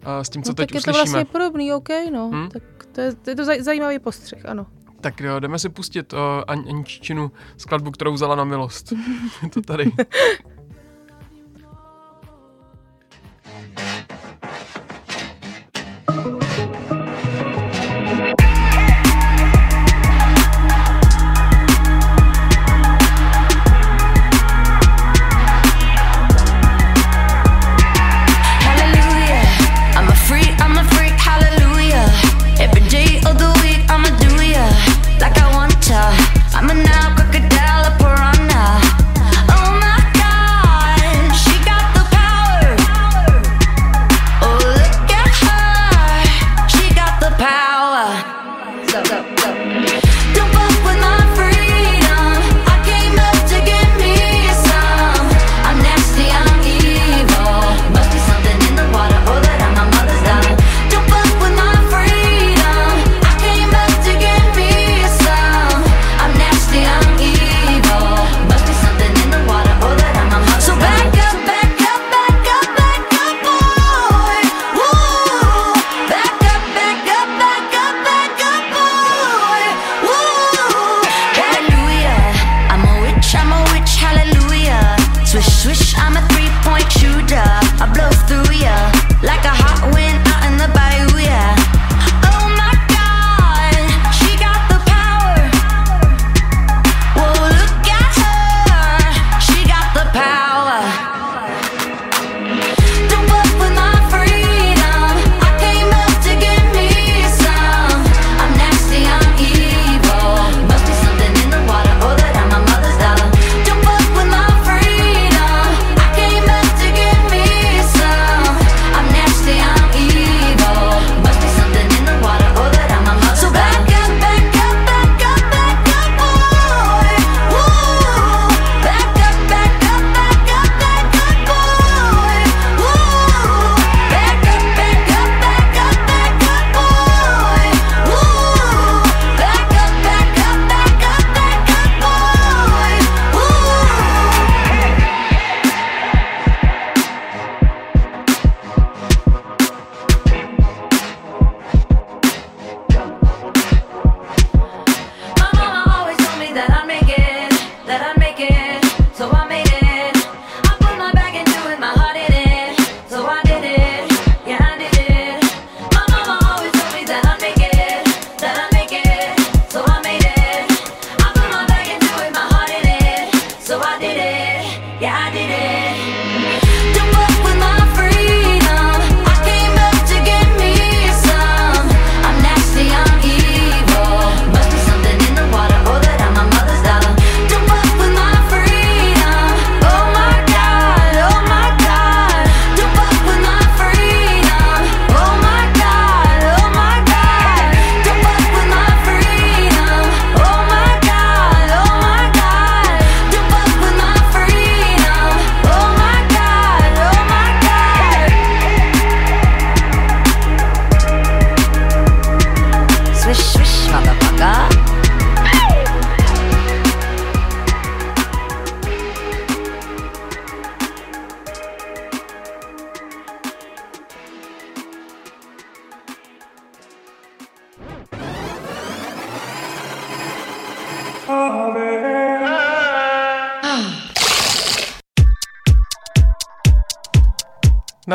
a 0.06 0.24
s 0.24 0.28
tím, 0.28 0.42
co 0.42 0.50
no, 0.50 0.54
teď 0.54 0.68
tak 0.68 0.74
je 0.74 0.80
to 0.82 0.90
uslyšíme. 0.90 1.12
vlastně 1.12 1.24
podobný, 1.24 1.72
OK, 1.72 1.88
no. 2.12 2.30
Hm? 2.34 2.48
Tak 2.48 2.62
to 2.92 3.00
je, 3.00 3.14
to 3.14 3.30
je 3.30 3.36
to 3.36 3.44
zaj, 3.44 3.62
zajímavý 3.62 3.98
postřeh, 3.98 4.46
ano. 4.46 4.66
Tak 5.00 5.20
jo, 5.20 5.40
jdeme 5.40 5.58
si 5.58 5.68
pustit 5.68 6.12
uh, 6.12 6.18
An- 6.46 6.64
Aniččinu 6.68 7.30
skladbu, 7.56 7.90
kterou 7.90 8.12
vzala 8.12 8.34
na 8.34 8.44
milost. 8.44 8.92
Je 9.42 9.48
to 9.48 9.62
tady. 9.62 9.92
go. 49.04 49.22
go. 49.22 49.35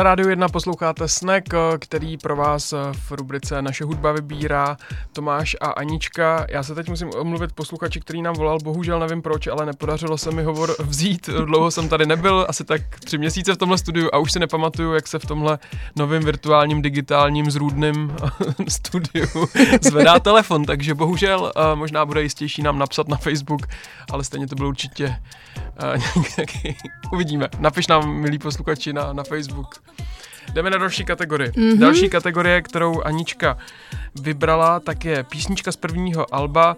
Na 0.02 0.08
Rádiu 0.08 0.28
1 0.28 0.48
posloucháte 0.48 1.08
Snack, 1.08 1.54
eh, 1.54 1.78
který 1.78 2.16
pro 2.16 2.36
vás 2.36 2.72
eh, 2.72 2.76
v 2.92 3.12
rubrice 3.12 3.62
Naše 3.62 3.84
hudba 3.84 4.12
vybírá 4.12 4.76
Tomáš 5.12 5.56
a 5.60 5.66
Anička. 5.66 6.46
Já 6.50 6.62
se 6.62 6.74
teď 6.74 6.88
musím 6.88 7.10
omluvit 7.18 7.52
posluchači, 7.52 8.00
který 8.00 8.22
nám 8.22 8.34
volal, 8.34 8.58
bohužel 8.64 9.00
nevím 9.00 9.22
proč, 9.22 9.46
ale 9.46 9.66
nepodařilo 9.66 10.18
se 10.18 10.30
mi 10.30 10.42
hovor 10.42 10.74
vzít. 10.78 11.28
Dlouho 11.44 11.70
jsem 11.70 11.88
tady 11.88 12.06
nebyl, 12.06 12.46
asi 12.48 12.64
tak 12.64 12.82
tři 13.04 13.18
měsíce 13.18 13.54
v 13.54 13.56
tomhle 13.56 13.78
studiu 13.78 14.08
a 14.12 14.18
už 14.18 14.32
si 14.32 14.38
nepamatuju, 14.38 14.92
jak 14.92 15.08
se 15.08 15.18
v 15.18 15.26
tomhle 15.26 15.58
novém 15.96 16.22
virtuálním, 16.22 16.82
digitálním, 16.82 17.50
zrůdným 17.50 18.16
studiu 18.68 19.48
zvedá 19.80 20.18
telefon, 20.18 20.64
takže 20.64 20.94
bohužel 20.94 21.52
eh, 21.56 21.76
možná 21.76 22.04
bude 22.04 22.22
jistější 22.22 22.62
nám 22.62 22.78
napsat 22.78 23.08
na 23.08 23.16
Facebook, 23.16 23.66
ale 24.10 24.24
stejně 24.24 24.46
to 24.46 24.54
bylo 24.54 24.68
určitě 24.68 25.16
nějaký, 26.36 26.76
uvidíme. 27.12 27.48
Napiš 27.58 27.86
nám, 27.86 28.14
milí 28.14 28.38
posluchači, 28.38 28.92
na, 28.92 29.12
na 29.12 29.24
Facebook. 29.24 29.82
Jdeme 30.52 30.70
na 30.70 30.78
další 30.78 31.04
kategorii. 31.04 31.50
Mm-hmm. 31.50 31.78
Další 31.78 32.08
kategorie, 32.08 32.62
kterou 32.62 33.02
Anička 33.02 33.58
vybrala, 34.20 34.80
tak 34.80 35.04
je 35.04 35.22
písnička 35.22 35.72
z 35.72 35.76
prvního 35.76 36.34
alba. 36.34 36.76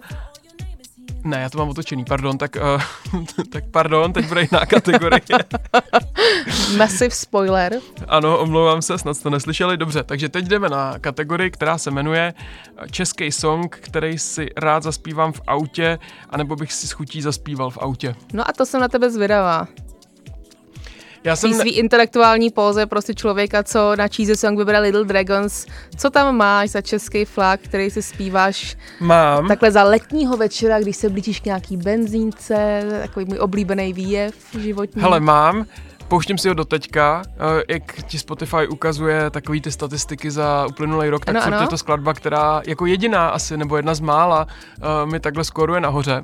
Ne, 1.23 1.41
já 1.41 1.49
to 1.49 1.57
mám 1.57 1.69
otočený, 1.69 2.05
pardon, 2.05 2.37
tak, 2.37 2.57
uh, 3.13 3.23
tak 3.51 3.63
pardon, 3.71 4.13
teď 4.13 4.27
bude 4.27 4.41
jiná 4.41 4.65
kategorie. 4.65 5.21
Massive 6.77 7.11
spoiler. 7.11 7.79
Ano, 8.07 8.39
omlouvám 8.39 8.81
se, 8.81 8.97
snad 8.97 9.13
jste 9.13 9.29
neslyšeli. 9.29 9.77
Dobře, 9.77 10.03
takže 10.03 10.29
teď 10.29 10.45
jdeme 10.45 10.69
na 10.69 10.99
kategorii, 10.99 11.51
která 11.51 11.77
se 11.77 11.91
jmenuje 11.91 12.33
Český 12.91 13.31
song, 13.31 13.77
který 13.81 14.17
si 14.17 14.49
rád 14.57 14.83
zaspívám 14.83 15.31
v 15.33 15.41
autě, 15.47 15.99
anebo 16.29 16.55
bych 16.55 16.73
si 16.73 16.87
s 16.87 16.91
chutí 16.91 17.21
zaspíval 17.21 17.69
v 17.69 17.77
autě. 17.77 18.15
No 18.33 18.49
a 18.49 18.53
to 18.53 18.65
jsem 18.65 18.81
na 18.81 18.87
tebe 18.87 19.09
zvědavá. 19.09 19.67
Já 21.25 21.35
jsem... 21.35 21.53
svý 21.53 21.71
intelektuální 21.71 22.49
póze 22.49 22.85
prostě 22.85 23.13
člověka, 23.13 23.63
co 23.63 23.95
na 23.95 24.07
cheesy 24.07 24.37
song 24.37 24.57
vybere 24.59 24.79
Little 24.79 25.03
Dragons. 25.03 25.65
Co 25.97 26.09
tam 26.09 26.37
máš 26.37 26.69
za 26.69 26.81
český 26.81 27.25
flag, 27.25 27.59
který 27.59 27.89
si 27.89 28.01
zpíváš 28.01 28.77
Mám. 28.99 29.47
takhle 29.47 29.71
za 29.71 29.83
letního 29.83 30.37
večera, 30.37 30.79
když 30.79 30.97
se 30.97 31.09
blížíš 31.09 31.39
k 31.39 31.45
nějaký 31.45 31.77
benzínce, 31.77 32.83
takový 33.01 33.25
můj 33.25 33.39
oblíbený 33.39 33.93
výjev 33.93 34.35
životní. 34.59 35.01
Hele, 35.01 35.19
mám. 35.19 35.65
Pouštím 36.07 36.37
si 36.37 36.47
ho 36.47 36.53
do 36.53 36.65
teďka, 36.65 37.21
eh, 37.27 37.63
jak 37.73 38.03
ti 38.03 38.19
Spotify 38.19 38.67
ukazuje 38.69 39.29
takový 39.29 39.61
ty 39.61 39.71
statistiky 39.71 40.31
za 40.31 40.65
uplynulý 40.69 41.09
rok, 41.09 41.25
tak 41.25 41.35
Ano, 41.35 41.45
ano. 41.45 41.61
je 41.61 41.67
to 41.67 41.77
skladba, 41.77 42.13
která 42.13 42.61
jako 42.67 42.85
jediná 42.85 43.29
asi, 43.29 43.57
nebo 43.57 43.77
jedna 43.77 43.95
z 43.95 43.99
mála, 43.99 44.47
eh, 44.81 45.05
mi 45.05 45.19
takhle 45.19 45.43
skóruje 45.43 45.81
nahoře. 45.81 46.21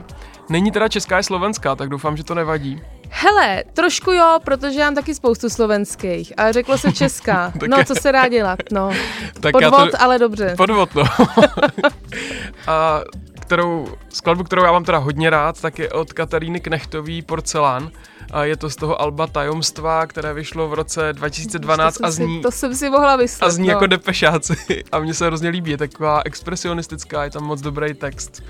Není 0.49 0.71
teda 0.71 0.87
česká, 0.87 1.17
je 1.17 1.23
slovenská, 1.23 1.75
tak 1.75 1.89
doufám, 1.89 2.17
že 2.17 2.23
to 2.23 2.35
nevadí. 2.35 2.81
Hele, 3.13 3.63
trošku 3.73 4.11
jo, 4.11 4.39
protože 4.43 4.79
já 4.79 4.85
mám 4.85 4.95
taky 4.95 5.15
spoustu 5.15 5.49
slovenských, 5.49 6.33
ale 6.37 6.53
řeklo 6.53 6.77
se 6.77 6.91
česká. 6.93 7.53
No, 7.67 7.83
co 7.85 7.95
se 7.95 8.11
dá 8.11 8.27
dělat, 8.27 8.59
no. 8.71 8.89
Tak 9.39 9.51
Podvod, 9.51 9.91
to- 9.91 10.01
ale 10.01 10.19
dobře. 10.19 10.53
Podvod, 10.57 10.95
no. 10.95 11.03
A 12.67 13.01
kterou, 13.39 13.87
skladbu, 14.09 14.43
kterou 14.43 14.63
já 14.63 14.71
mám 14.71 14.83
teda 14.83 14.97
hodně 14.97 15.29
rád, 15.29 15.61
tak 15.61 15.79
je 15.79 15.89
od 15.89 16.13
Kataríny 16.13 16.59
Knechtový 16.59 17.21
Porcelán. 17.21 17.91
A 18.31 18.43
je 18.43 18.57
to 18.57 18.69
z 18.69 18.75
toho 18.75 19.01
Alba 19.01 19.27
Tajomstva, 19.27 20.07
které 20.07 20.33
vyšlo 20.33 20.67
v 20.69 20.73
roce 20.73 21.13
2012 21.13 21.97
to 21.97 22.05
a 22.05 22.11
zní, 22.11 22.37
Si, 22.37 22.41
to 22.41 22.51
jsem 22.51 22.75
si 22.75 22.89
mohla 22.89 23.15
vyslet, 23.15 23.47
a 23.47 23.49
zní 23.51 23.67
no. 23.67 23.73
jako 23.73 23.87
depešáci. 23.87 24.83
A 24.91 24.99
mně 24.99 25.13
se 25.13 25.25
hrozně 25.25 25.49
líbí, 25.49 25.71
je 25.71 25.77
taková 25.77 26.21
expresionistická, 26.25 27.23
je 27.23 27.29
tam 27.29 27.43
moc 27.43 27.61
dobrý 27.61 27.93
text. 27.93 28.43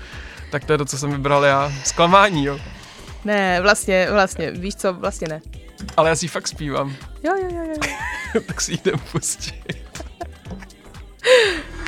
Tak 0.50 0.64
to 0.64 0.72
je 0.72 0.78
to, 0.78 0.84
co 0.84 0.98
jsem 0.98 1.10
vybral 1.12 1.44
já. 1.44 1.72
Zklamání, 1.84 2.44
jo. 2.44 2.58
Ne, 3.24 3.60
vlastně, 3.60 4.08
vlastně, 4.10 4.50
víš 4.50 4.74
co, 4.74 4.92
vlastně 4.92 5.28
ne. 5.28 5.40
Ale 5.96 6.08
já 6.08 6.16
si 6.16 6.28
fakt 6.28 6.48
zpívám. 6.48 6.96
Jo, 7.24 7.36
jo, 7.36 7.48
jo, 7.50 7.64
jo. 8.34 8.40
tak 8.46 8.60
si 8.60 8.72
jdem 8.72 8.98
pustit. 9.12 9.54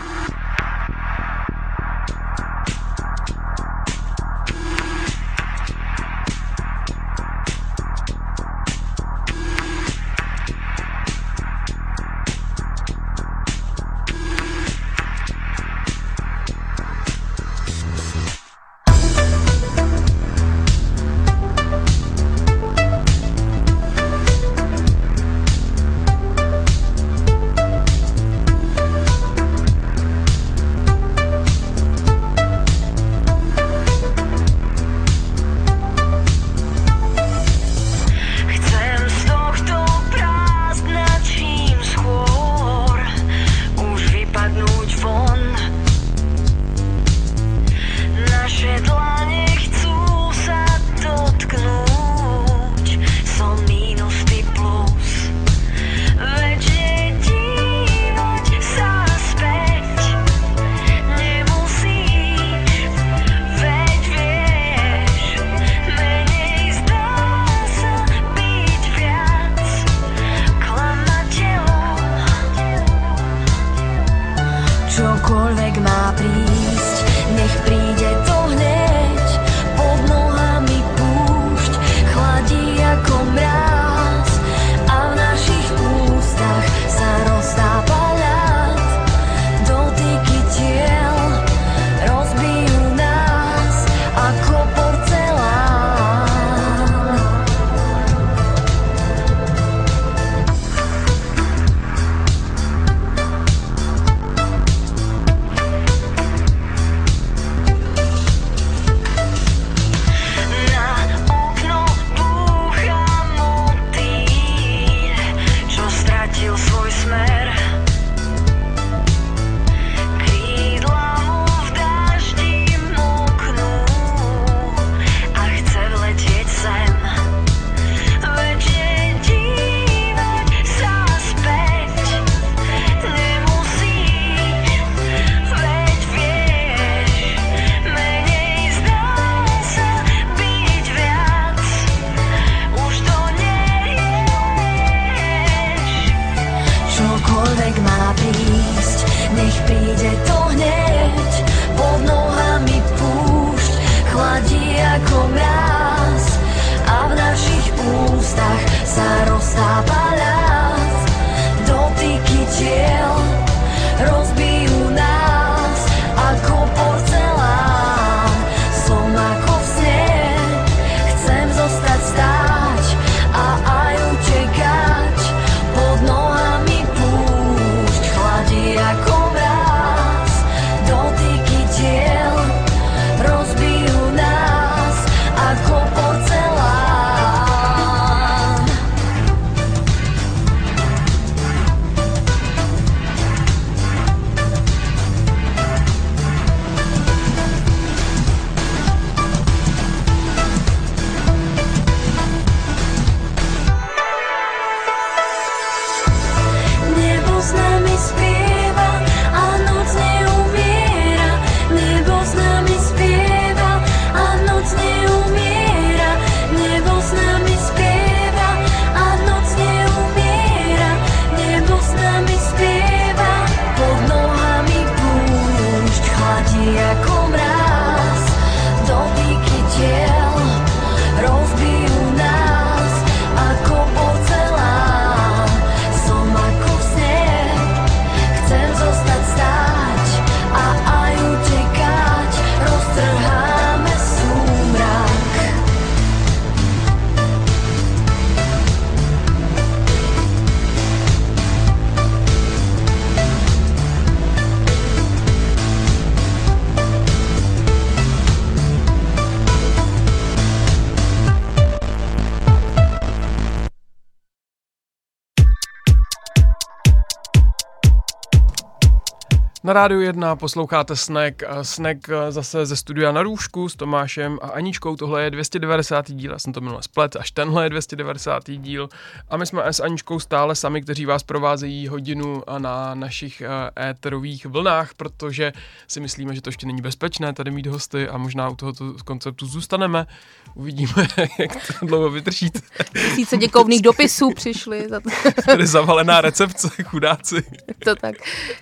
rádiu 269.74 270.00
1 270.00 270.36
posloucháte 270.36 270.96
Snack. 270.96 271.42
Snack 271.62 272.08
eh, 272.08 272.32
zase 272.32 272.66
ze 272.66 272.76
studia 272.76 273.12
na 273.12 273.22
růžku 273.22 273.68
s 273.68 273.76
Tomášem 273.76 274.38
a 274.42 274.46
Aničkou. 274.46 274.96
Tohle 274.96 275.22
je 275.24 275.30
290. 275.30 276.10
díl, 276.10 276.32
já 276.32 276.38
jsem 276.38 276.52
to 276.52 276.60
minule 276.60 276.82
splet, 276.82 277.16
až 277.16 277.30
tenhle 277.30 277.64
je 277.64 277.70
290. 277.70 278.42
díl. 278.50 278.88
A 279.28 279.36
my 279.36 279.46
jsme 279.46 279.62
s 279.64 279.80
Aničkou 279.80 280.20
stále 280.20 280.54
sami, 280.54 280.82
kteří 280.82 281.06
vás 281.06 281.22
provázejí 281.22 281.88
hodinu 281.88 282.42
na 282.58 282.94
našich 282.94 283.40
eh, 283.40 283.88
éterových 283.90 284.46
vlnách, 284.46 284.94
protože 284.94 285.52
si 285.88 286.00
myslíme, 286.00 286.34
že 286.34 286.42
to 286.42 286.48
ještě 286.48 286.66
není 286.66 286.82
bezpečné 286.82 287.32
tady 287.32 287.50
mít 287.50 287.66
hosty 287.66 288.08
a 288.08 288.18
možná 288.18 288.48
u 288.48 288.56
tohoto 288.56 288.94
konceptu 289.04 289.46
zůstaneme. 289.46 290.06
Uvidíme, 290.54 290.92
jak 291.38 291.66
to 291.66 291.86
dlouho 291.86 292.10
vydržíte. 292.10 292.60
Tisíce 292.92 293.36
děkovných 293.36 293.82
dopisů 293.82 294.30
přišly. 294.34 294.86
Za 294.88 295.00
to. 295.00 295.10
Tady 295.46 295.66
zavalená 295.66 296.20
recepce, 296.20 296.68
chudáci. 296.84 297.36
Je 297.68 297.74
to 297.84 297.94
tak, 297.94 298.14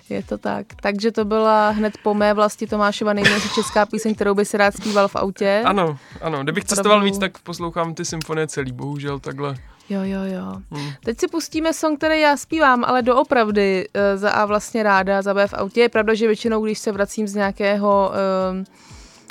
je 0.09 0.23
to 0.23 0.37
tak. 0.37 0.65
Takže 0.81 1.02
to 1.11 1.25
byla 1.25 1.69
hned 1.69 1.93
po 2.03 2.13
mé 2.13 2.33
vlasti 2.33 2.67
Tomášova 2.67 3.13
nejmenší 3.13 3.49
česká 3.49 3.85
píseň, 3.85 4.15
kterou 4.15 4.33
by 4.33 4.45
si 4.45 4.57
rád 4.57 4.75
zpíval 4.75 5.07
v 5.07 5.15
autě. 5.15 5.63
Ano, 5.65 5.97
ano. 6.21 6.43
Kdybych 6.43 6.63
Opravdu. 6.63 6.75
cestoval 6.75 7.03
víc, 7.03 7.17
tak 7.17 7.39
poslouchám 7.39 7.93
ty 7.93 8.05
symfonie 8.05 8.47
celý, 8.47 8.71
bohužel 8.71 9.19
takhle. 9.19 9.55
Jo, 9.89 9.99
jo, 10.03 10.19
jo. 10.23 10.61
Hmm. 10.71 10.91
Teď 11.03 11.19
si 11.19 11.27
pustíme 11.27 11.73
song, 11.73 11.97
který 11.97 12.21
já 12.21 12.37
zpívám, 12.37 12.83
ale 12.85 13.01
doopravdy 13.01 13.87
eh, 13.93 14.17
za 14.17 14.31
A 14.31 14.45
vlastně 14.45 14.83
ráda, 14.83 15.21
za 15.21 15.33
B 15.33 15.47
v 15.47 15.53
autě. 15.53 15.81
Je 15.81 15.89
pravda, 15.89 16.13
že 16.13 16.27
většinou, 16.27 16.65
když 16.65 16.79
se 16.79 16.91
vracím 16.91 17.27
z 17.27 17.35
nějakého, 17.35 18.11
um, 18.51 18.65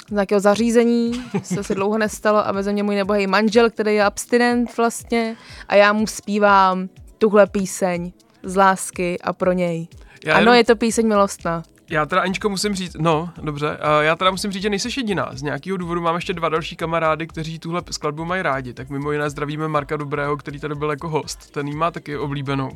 z 0.09 0.13
nějakého 0.13 0.41
zařízení, 0.41 1.25
se 1.43 1.65
se 1.65 1.75
dlouho 1.75 1.99
nestalo 1.99 2.47
a 2.49 2.53
veze 2.53 2.73
mě 2.73 2.83
můj 2.83 2.95
nebohý 2.95 3.27
manžel, 3.27 3.71
který 3.71 3.95
je 3.95 4.05
abstinent 4.05 4.77
vlastně 4.77 5.37
a 5.69 5.75
já 5.75 5.93
mu 5.93 6.07
zpívám 6.07 6.89
tuhle 7.19 7.47
píseň 7.47 8.13
z 8.43 8.57
lásky 8.57 9.19
a 9.21 9.33
pro 9.33 9.53
něj. 9.53 9.89
Já 10.25 10.35
ano, 10.35 10.41
jenom- 10.41 10.55
je 10.55 10.65
to 10.65 10.77
píseň 10.77 11.09
milostná. 11.09 11.63
Já 11.91 12.07
teda, 12.07 12.23
Aničko, 12.23 12.49
musím 12.49 12.75
říct, 12.75 12.97
no, 12.99 13.31
dobře, 13.43 13.77
a 13.77 14.03
já 14.03 14.17
teda 14.17 14.31
musím 14.31 14.53
říct, 14.53 14.63
že 14.63 14.71
nejseš 14.71 14.97
jediná. 14.97 15.29
Z 15.33 15.43
nějakého 15.43 15.77
důvodu 15.77 16.01
mám 16.01 16.15
ještě 16.15 16.33
dva 16.33 16.49
další 16.49 16.77
kamarády, 16.77 17.27
kteří 17.27 17.59
tuhle 17.59 17.83
skladbu 17.91 18.25
mají 18.25 18.43
rádi. 18.43 18.75
Tak 18.75 18.91
mimo 18.91 19.13
jiné 19.13 19.31
zdravíme 19.31 19.69
Marka 19.69 19.97
Dobrého, 19.97 20.37
který 20.37 20.61
tady 20.61 20.75
byl 20.75 20.91
jako 20.91 21.09
host. 21.09 21.51
Ten 21.51 21.69
jí 21.69 21.77
má 21.77 21.91
taky 21.91 22.17
oblíbenou. 22.17 22.71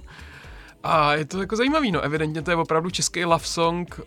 A 0.85 1.15
je 1.15 1.25
to 1.25 1.41
jako 1.41 1.57
zajímavý, 1.57 1.93
no. 1.93 2.01
Evidentně 2.01 2.43
to 2.43 2.51
je 2.51 2.57
opravdu 2.57 2.91
český 2.91 3.25
love 3.25 3.45
song, 3.45 4.01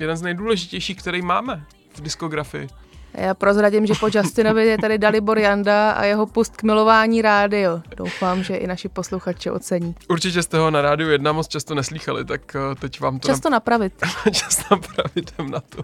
jeden 0.00 0.16
z 0.16 0.22
nejdůležitějších, 0.22 0.98
který 0.98 1.22
máme 1.22 1.64
v 1.94 2.00
diskografii. 2.00 2.68
Já 3.14 3.34
prozradím, 3.34 3.86
že 3.86 3.94
po 4.00 4.08
Justinovi 4.14 4.66
je 4.66 4.78
tady 4.78 4.98
Dalibor 4.98 5.38
Janda 5.38 5.90
a 5.90 6.04
jeho 6.04 6.26
pust 6.26 6.56
k 6.56 6.62
milování 6.62 7.22
rádio. 7.22 7.82
Doufám, 7.96 8.42
že 8.42 8.56
i 8.56 8.66
naši 8.66 8.88
posluchači 8.88 9.50
ocení. 9.50 9.94
Určitě 10.08 10.42
jste 10.42 10.58
ho 10.58 10.70
na 10.70 10.82
rádiu 10.82 11.10
jedna 11.10 11.32
moc 11.32 11.48
často 11.48 11.74
neslýchali, 11.74 12.24
tak 12.24 12.56
eh, 12.56 12.74
teď 12.74 13.00
vám 13.00 13.18
to 13.18 13.28
Často 13.28 13.50
napravit. 13.50 13.92
na... 14.26 14.32
čas 14.32 14.70
napravit 14.70 15.32
jdem 15.32 15.50
na 15.50 15.60
to. 15.60 15.82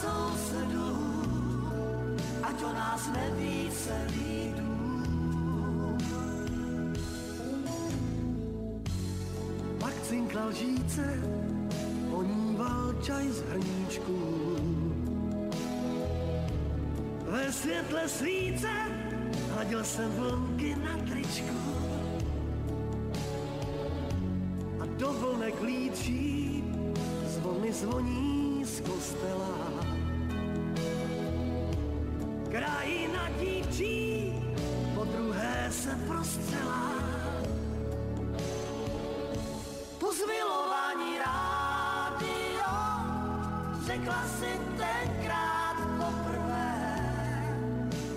Sousedům, 0.00 1.36
ať 2.42 2.62
o 2.62 2.72
nás 2.72 3.10
neví 3.12 3.70
celý 3.70 4.54
dům. 4.56 5.98
Pak 9.78 9.94
cinkla 10.08 10.44
lžíce, 10.44 11.20
oníval 12.12 12.94
čaj 13.02 13.28
z 13.28 13.40
hrníčku. 13.42 14.18
Ve 17.30 17.52
světle 17.52 18.08
svíce 18.08 18.68
hladil 19.54 19.84
jsem 19.84 20.10
vlnky 20.10 20.76
na 20.76 20.96
tričku. 21.08 21.56
A 24.80 24.86
do 24.98 25.12
vlnek 25.12 25.62
líčí 25.62 26.64
zvony 27.26 27.72
zvoní 27.72 28.29
Dívčí, 33.40 34.32
po 34.94 35.04
druhé 35.04 35.68
se 35.70 35.98
prostřela. 36.06 36.92
Po 39.98 40.12
zmilování 40.12 41.18
rádio 41.18 42.72
řekla 43.86 44.24
si 44.38 44.50
tenkrát 44.76 45.76
poprvé, 45.96 47.00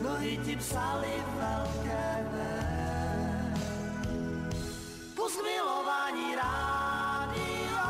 nohy 0.03 0.37
ti 0.45 0.55
psali 0.55 1.13
velkévé. 1.37 2.63
Po 5.15 5.29
zmilování 5.29 6.35
rádio, 6.35 7.85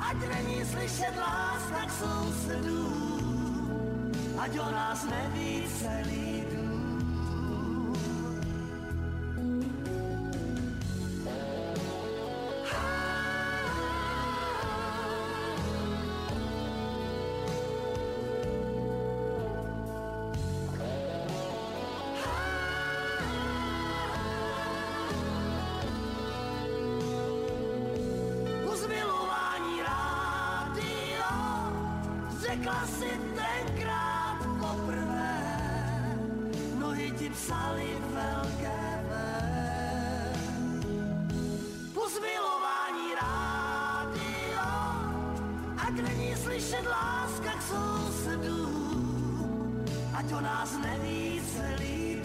ať 0.00 0.16
není 0.28 0.64
slyšet 0.64 1.14
láska 1.16 1.86
k 1.86 1.90
sousedům, 1.90 2.97
ať 4.38 4.52
o 4.58 4.68
nás 4.70 5.02
neví 5.10 5.66
celý 5.66 6.37
ať 45.88 45.94
není 46.04 46.36
slyšet 46.36 46.84
láska 46.86 47.50
k 47.58 47.62
sousedům, 47.62 49.04
ať 50.14 50.32
o 50.32 50.40
nás 50.40 50.78
neví 50.84 51.40
celý 51.56 52.17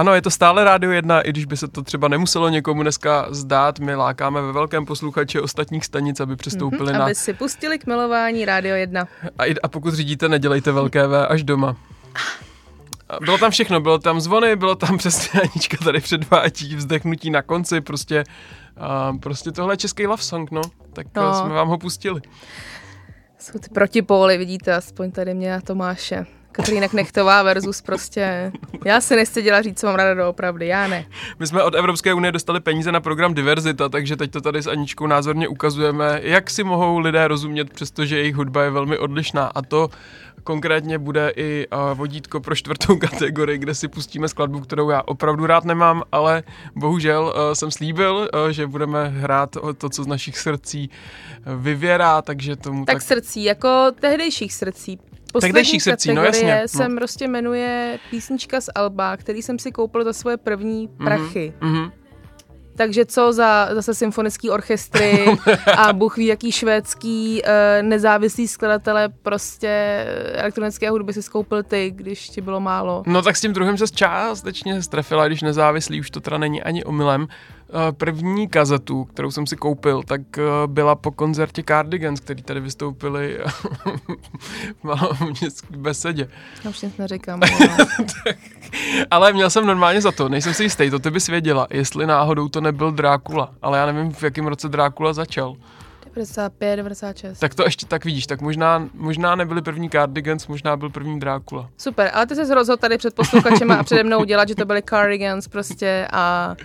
Ano, 0.00 0.14
je 0.14 0.22
to 0.22 0.30
stále 0.30 0.64
Rádio 0.64 0.92
1, 0.92 1.20
i 1.20 1.30
když 1.30 1.44
by 1.44 1.56
se 1.56 1.68
to 1.68 1.82
třeba 1.82 2.08
nemuselo 2.08 2.48
někomu 2.48 2.82
dneska 2.82 3.26
zdát. 3.30 3.78
My 3.78 3.94
lákáme 3.94 4.42
ve 4.42 4.52
velkém 4.52 4.86
posluchače 4.86 5.40
ostatních 5.40 5.84
stanic, 5.84 6.20
aby 6.20 6.36
přestoupili 6.36 6.92
na... 6.92 7.04
Aby 7.04 7.14
si 7.14 7.34
pustili 7.34 7.78
k 7.78 7.86
milování 7.86 8.44
Rádio 8.44 8.76
1. 8.76 9.08
A, 9.38 9.54
a 9.62 9.68
pokud 9.68 9.94
řídíte, 9.94 10.28
nedělejte 10.28 10.72
velké 10.72 11.06
V 11.06 11.26
až 11.26 11.42
doma. 11.42 11.76
Bylo 13.24 13.38
tam 13.38 13.50
všechno, 13.50 13.80
bylo 13.80 13.98
tam 13.98 14.20
zvony, 14.20 14.56
bylo 14.56 14.74
tam 14.74 14.98
přesně 14.98 15.40
Anička 15.40 15.76
tady 15.84 16.00
předvádí 16.00 16.76
vzdechnutí 16.76 17.30
na 17.30 17.42
konci, 17.42 17.80
prostě, 17.80 18.24
a 18.76 19.12
prostě 19.12 19.52
tohle 19.52 19.72
je 19.72 19.76
český 19.76 20.06
love 20.06 20.22
song, 20.22 20.50
no. 20.50 20.62
Tak 20.92 21.06
no. 21.16 21.34
jsme 21.34 21.48
vám 21.48 21.68
ho 21.68 21.78
pustili. 21.78 22.20
Jsou 23.38 23.58
ty 23.58 23.68
protipóly, 23.68 24.38
vidíte, 24.38 24.74
aspoň 24.74 25.10
tady 25.10 25.34
mě 25.34 25.54
a 25.54 25.60
Tomáše. 25.60 26.26
Katerína 26.52 26.88
Knechtová 26.88 27.42
versus 27.42 27.80
prostě... 27.80 28.52
Já 28.84 29.00
se 29.00 29.16
nestyděla 29.16 29.62
říct, 29.62 29.80
co 29.80 29.86
mám 29.86 29.94
ráda 29.94 30.14
doopravdy, 30.14 30.66
já 30.66 30.88
ne. 30.88 31.06
My 31.38 31.46
jsme 31.46 31.62
od 31.62 31.74
Evropské 31.74 32.14
unie 32.14 32.32
dostali 32.32 32.60
peníze 32.60 32.92
na 32.92 33.00
program 33.00 33.34
Diverzita, 33.34 33.88
takže 33.88 34.16
teď 34.16 34.30
to 34.30 34.40
tady 34.40 34.62
s 34.62 34.66
Aničkou 34.66 35.06
názorně 35.06 35.48
ukazujeme, 35.48 36.20
jak 36.22 36.50
si 36.50 36.64
mohou 36.64 36.98
lidé 36.98 37.28
rozumět, 37.28 37.70
přestože 37.70 38.18
jejich 38.18 38.34
hudba 38.34 38.62
je 38.62 38.70
velmi 38.70 38.98
odlišná. 38.98 39.46
A 39.54 39.62
to 39.62 39.88
konkrétně 40.44 40.98
bude 40.98 41.32
i 41.36 41.66
vodítko 41.94 42.40
pro 42.40 42.54
čtvrtou 42.54 42.96
kategorii, 42.98 43.58
kde 43.58 43.74
si 43.74 43.88
pustíme 43.88 44.28
skladbu, 44.28 44.60
kterou 44.60 44.90
já 44.90 45.02
opravdu 45.06 45.46
rád 45.46 45.64
nemám, 45.64 46.02
ale 46.12 46.42
bohužel 46.76 47.34
jsem 47.52 47.70
slíbil, 47.70 48.28
že 48.50 48.66
budeme 48.66 49.08
hrát 49.08 49.56
o 49.56 49.74
to, 49.74 49.88
co 49.88 50.04
z 50.04 50.06
našich 50.06 50.38
srdcí 50.38 50.90
vyvěrá, 51.56 52.22
takže 52.22 52.56
tomu 52.56 52.84
Tak, 52.84 52.94
tak... 52.94 53.02
srdcí, 53.02 53.44
jako 53.44 53.86
tehdejších 54.00 54.54
srdcí. 54.54 54.98
Poslední 55.32 55.52
Tehdejších 55.52 55.82
srdcí, 55.82 56.14
no 56.14 56.24
jasně, 56.24 56.58
no. 56.62 56.68
se 56.68 56.88
prostě 56.96 57.28
jmenuje 57.28 57.98
písnička 58.10 58.60
z 58.60 58.68
Alba, 58.74 59.16
který 59.16 59.42
jsem 59.42 59.58
si 59.58 59.72
koupil 59.72 60.04
za 60.04 60.12
svoje 60.12 60.36
první 60.36 60.88
prachy. 60.88 61.52
Mhm. 61.60 61.90
Takže 62.76 63.06
co 63.06 63.32
za 63.32 63.68
zase 63.74 63.94
symfonický 63.94 64.50
orchestry 64.50 65.24
a 65.76 65.92
Bůh 65.92 66.16
ví 66.16 66.26
jaký 66.26 66.52
švédský 66.52 67.42
uh, 67.42 67.48
nezávislý 67.88 68.48
skladatele 68.48 69.08
prostě 69.08 70.04
elektronické 70.32 70.90
hudby 70.90 71.12
si 71.12 71.22
skoupil 71.22 71.62
ty, 71.62 71.90
když 71.90 72.28
ti 72.28 72.40
bylo 72.40 72.60
málo. 72.60 73.02
No 73.06 73.22
tak 73.22 73.36
s 73.36 73.40
tím 73.40 73.52
druhým 73.52 73.78
se 73.78 73.88
částečně 73.88 74.82
strefila, 74.82 75.26
když 75.26 75.42
nezávislý 75.42 76.00
už 76.00 76.10
to 76.10 76.20
teda 76.20 76.38
není 76.38 76.62
ani 76.62 76.84
omylem. 76.84 77.28
Eh, 77.72 77.92
První 77.92 78.48
kazetu, 78.48 79.04
kterou 79.04 79.30
jsem 79.30 79.46
si 79.46 79.56
koupil, 79.56 80.02
tak 80.02 80.20
eh, 80.38 80.42
byla 80.66 80.94
po 80.94 81.10
koncertě 81.10 81.62
Cardigans, 81.62 82.20
který 82.20 82.42
tady 82.42 82.60
vystoupili 82.60 83.38
v 84.80 84.84
maloměstské 84.84 85.76
besedě. 85.76 86.28
Já 86.64 86.70
už 86.70 86.80
nic 86.80 86.96
neříkám. 86.96 87.40
Ale 89.10 89.32
měl 89.32 89.50
jsem 89.50 89.66
normálně 89.66 90.00
za 90.00 90.12
to, 90.12 90.28
nejsem 90.28 90.54
si 90.54 90.62
jistý, 90.62 90.90
to 90.90 90.98
ty 90.98 91.10
bys 91.10 91.26
věděla, 91.26 91.66
jestli 91.70 92.06
náhodou 92.06 92.48
to 92.48 92.60
nebyl 92.60 92.92
Drákula. 92.92 93.54
Ale 93.62 93.78
já 93.78 93.86
nevím, 93.86 94.12
v 94.12 94.22
jakém 94.22 94.46
roce 94.46 94.68
Drákula 94.68 95.12
začal. 95.12 95.56
95, 96.14 96.76
96. 96.76 97.38
Tak 97.38 97.54
to 97.54 97.64
ještě 97.64 97.86
tak 97.86 98.04
vidíš, 98.04 98.26
tak 98.26 98.40
možná, 98.40 98.88
možná 98.94 99.34
nebyli 99.34 99.62
první 99.62 99.90
Cardigans, 99.90 100.46
možná 100.46 100.76
byl 100.76 100.90
první 100.90 101.20
Drákula. 101.20 101.68
Super, 101.76 102.10
ale 102.14 102.26
ty 102.26 102.34
jsi 102.36 102.54
rozhodl 102.54 102.80
tady 102.80 102.98
před 102.98 103.14
posluchačema 103.14 103.74
a 103.74 103.82
přede 103.82 104.04
mnou 104.04 104.24
dělat, 104.24 104.48
že 104.48 104.54
to 104.54 104.64
byly 104.64 104.82
Cardigans 104.82 105.48
prostě 105.48 106.08
a 106.12 106.56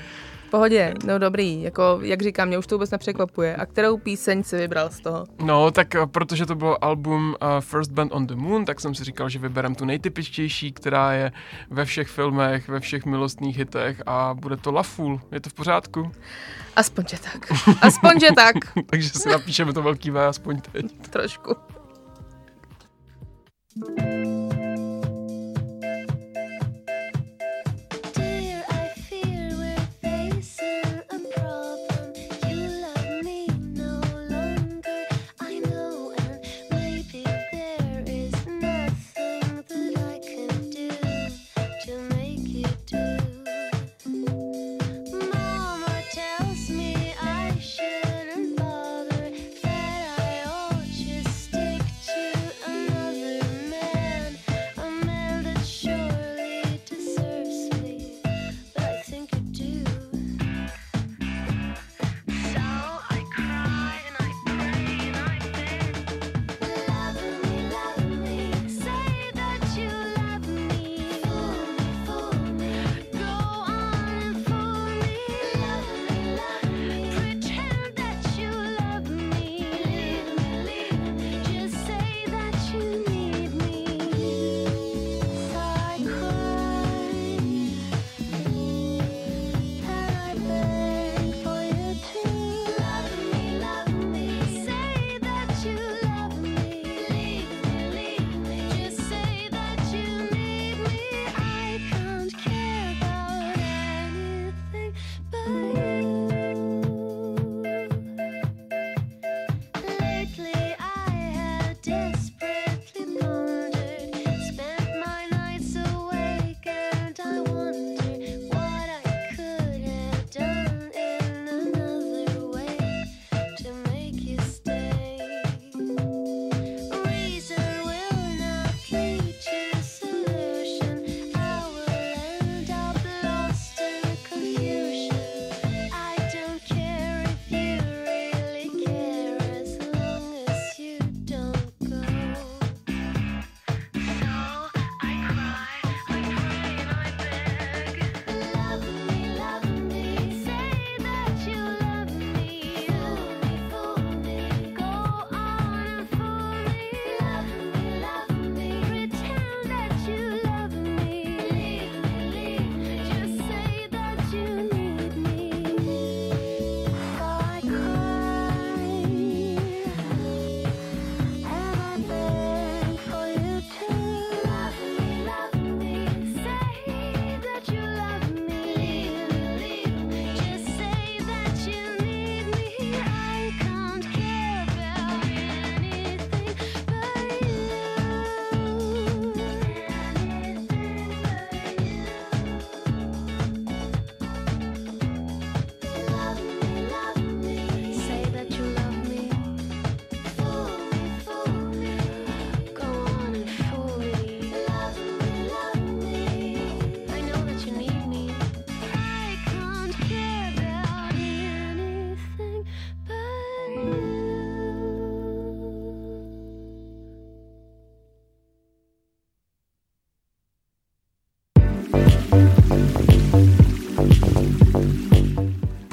pohodě, 0.55 0.93
no 1.05 1.19
dobrý, 1.19 1.61
jako 1.61 1.99
jak 2.01 2.21
říkám, 2.21 2.47
mě 2.47 2.57
už 2.57 2.67
to 2.67 2.75
vůbec 2.75 2.91
nepřekvapuje. 2.91 3.55
A 3.55 3.65
kterou 3.65 3.97
píseň 3.97 4.43
si 4.43 4.57
vybral 4.57 4.89
z 4.89 4.99
toho? 4.99 5.25
No, 5.43 5.71
tak 5.71 5.95
eh, 5.95 6.05
protože 6.05 6.45
to 6.45 6.55
bylo 6.55 6.83
album 6.83 7.35
uh, 7.41 7.47
First 7.59 7.91
Band 7.91 8.11
on 8.13 8.27
the 8.27 8.35
Moon, 8.35 8.65
tak 8.65 8.79
jsem 8.79 8.95
si 8.95 9.03
říkal, 9.03 9.29
že 9.29 9.39
vyberem 9.39 9.75
tu 9.75 9.85
nejtypičtější, 9.85 10.71
která 10.71 11.13
je 11.13 11.31
ve 11.69 11.85
všech 11.85 12.07
filmech, 12.07 12.69
ve 12.69 12.79
všech 12.79 13.05
milostných 13.05 13.57
hitech 13.57 14.01
a 14.05 14.33
bude 14.33 14.57
to 14.57 14.71
La 14.71 14.83
Fool. 14.83 15.21
Je 15.31 15.39
to 15.39 15.49
v 15.49 15.53
pořádku? 15.53 16.11
Aspoň, 16.75 17.05
že 17.07 17.17
tak. 17.19 17.51
Aspoň, 17.81 18.19
že 18.19 18.27
tak. 18.35 18.55
Takže 18.85 19.09
si 19.09 19.29
napíšeme 19.29 19.73
to 19.73 19.81
velký 19.81 20.11
V 20.11 20.19
aspoň 20.19 20.61
teď. 20.71 20.85
Trošku. 21.09 21.55
Dear, 23.97 24.34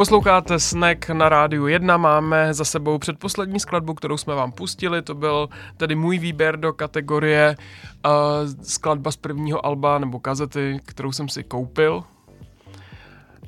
Posloucháte 0.03 0.59
Snack 0.59 1.09
na 1.09 1.29
rádiu 1.29 1.67
1, 1.67 1.97
máme 1.97 2.55
za 2.55 2.65
sebou 2.65 2.99
předposlední 2.99 3.61
skladbu, 3.61 3.95
kterou 3.95 4.17
jsme 4.17 4.35
vám 4.35 4.53
pustili, 4.53 5.03
to 5.03 5.15
byl 5.15 5.49
tedy 5.77 5.95
můj 5.95 6.19
výběr 6.19 6.57
do 6.57 6.73
kategorie 6.73 7.57
uh, 7.57 8.13
skladba 8.63 9.11
z 9.11 9.17
prvního 9.17 9.67
alba 9.67 9.99
nebo 9.99 10.21
kazety, 10.21 10.81
kterou 10.85 11.13
jsem 11.13 11.29
si 11.29 11.45
koupil. 11.45 12.05